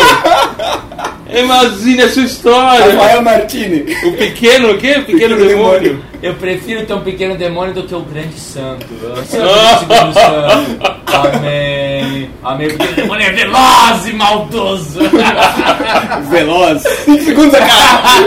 [1.30, 2.94] É Mazini, é sua história.
[2.94, 3.84] Rafael Martini.
[4.04, 4.92] O pequeno, o quê?
[4.98, 5.80] O pequeno, Pequeno demônio.
[5.80, 6.04] demônio.
[6.22, 8.86] Eu prefiro ter um pequeno demônio do que o grande santo.
[9.02, 11.36] Eu sou o segundo santo.
[11.36, 12.30] Amém.
[12.42, 12.68] Amém.
[12.70, 15.00] Porque o demônio é veloz e maldoso.
[16.30, 16.82] Veloz.
[17.04, 18.26] 5 segundos, cara.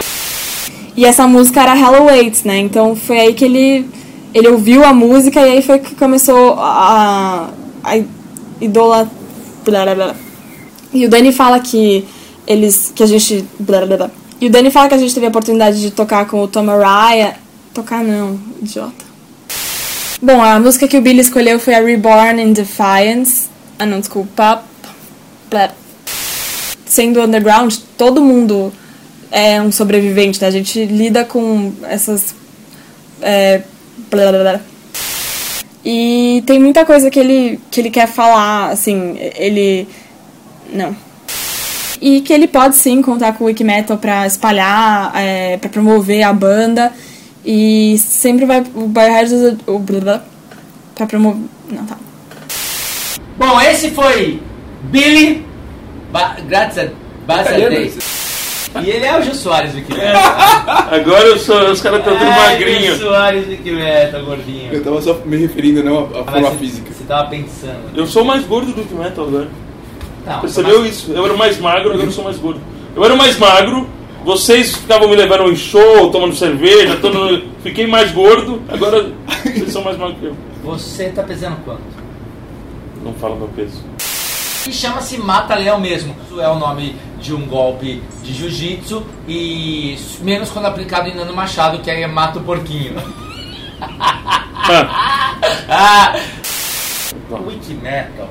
[0.95, 2.59] E essa música era Hello Waits, né?
[2.59, 3.89] Então foi aí que ele,
[4.33, 7.49] ele ouviu a música e aí foi que começou a,
[7.83, 7.97] a
[8.59, 9.09] idola.
[9.63, 10.15] blá, blá, blá.
[10.93, 12.05] E o Dani fala que
[12.45, 12.91] eles.
[12.93, 13.45] que a gente.
[14.39, 16.69] E o Dani fala que a gente teve a oportunidade de tocar com o Tom
[16.69, 17.35] Araya.
[17.73, 19.11] Tocar não, idiota.
[20.21, 23.47] Bom, a música que o Billy escolheu foi a Reborn in Defiance.
[23.79, 24.63] Ah não, desculpa.
[26.85, 28.73] Sendo underground, todo mundo
[29.31, 30.47] é um sobrevivente, né?
[30.47, 32.35] A gente lida com essas.
[33.21, 33.61] É,
[34.09, 34.59] blá, blá, blá.
[35.83, 39.87] E tem muita coisa que ele, que ele quer falar, assim, ele.
[40.71, 40.95] Não.
[41.99, 46.33] E que ele pode sim contar com o Wikimetal pra espalhar, é, pra promover a
[46.33, 46.91] banda.
[47.45, 48.63] E sempre vai.
[48.75, 49.57] O Biohazard.
[49.65, 50.23] O blá, blá,
[50.93, 51.41] pra promover.
[51.71, 51.97] Não, tá.
[53.37, 54.39] Bom, esse foi
[54.83, 55.45] Billy.
[56.11, 56.89] Ba graças
[57.27, 58.30] a, Deus.
[58.83, 62.29] E ele é o Jô Soares do que Agora eu sou, os caras estão tudo
[62.31, 62.95] magrinho.
[62.95, 64.71] Jô Soares do que metal, gordinho.
[64.71, 66.89] Eu tava só me referindo não à Ah, forma física.
[66.93, 67.89] Você tava pensando.
[67.95, 69.49] Eu sou mais gordo do que metal agora.
[70.25, 71.11] Não, Percebeu mas- isso?
[71.11, 72.61] Eu era mais magro, agora eu sou mais gordo.
[72.95, 73.87] Eu era mais magro,
[74.23, 77.43] vocês ficavam me levando em show, tomando cerveja, todo...
[77.63, 79.11] fiquei mais gordo, agora
[79.43, 80.35] vocês são mais magros que eu.
[80.63, 81.81] Você tá pesando quanto?
[83.03, 83.81] Não fala meu peso.
[84.67, 86.15] E chama-se Mata-Leão mesmo.
[86.23, 91.33] Isso é o nome de um golpe de jiu-jitsu e menos quando aplicado em Nano
[91.33, 92.95] Machado, que aí é Mata o Porquinho.
[95.69, 96.15] ah!
[97.29, 98.29] O Wiki Metal,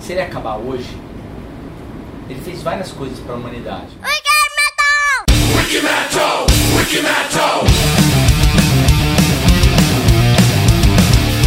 [0.00, 0.96] se ele acabar hoje,
[2.28, 3.88] ele fez várias coisas para a humanidade.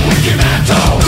[0.06, 1.01] O Wiki Metal,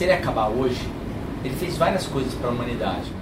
[0.00, 0.80] se ele acabar hoje,
[1.44, 3.19] ele fez várias coisas para a humanidade.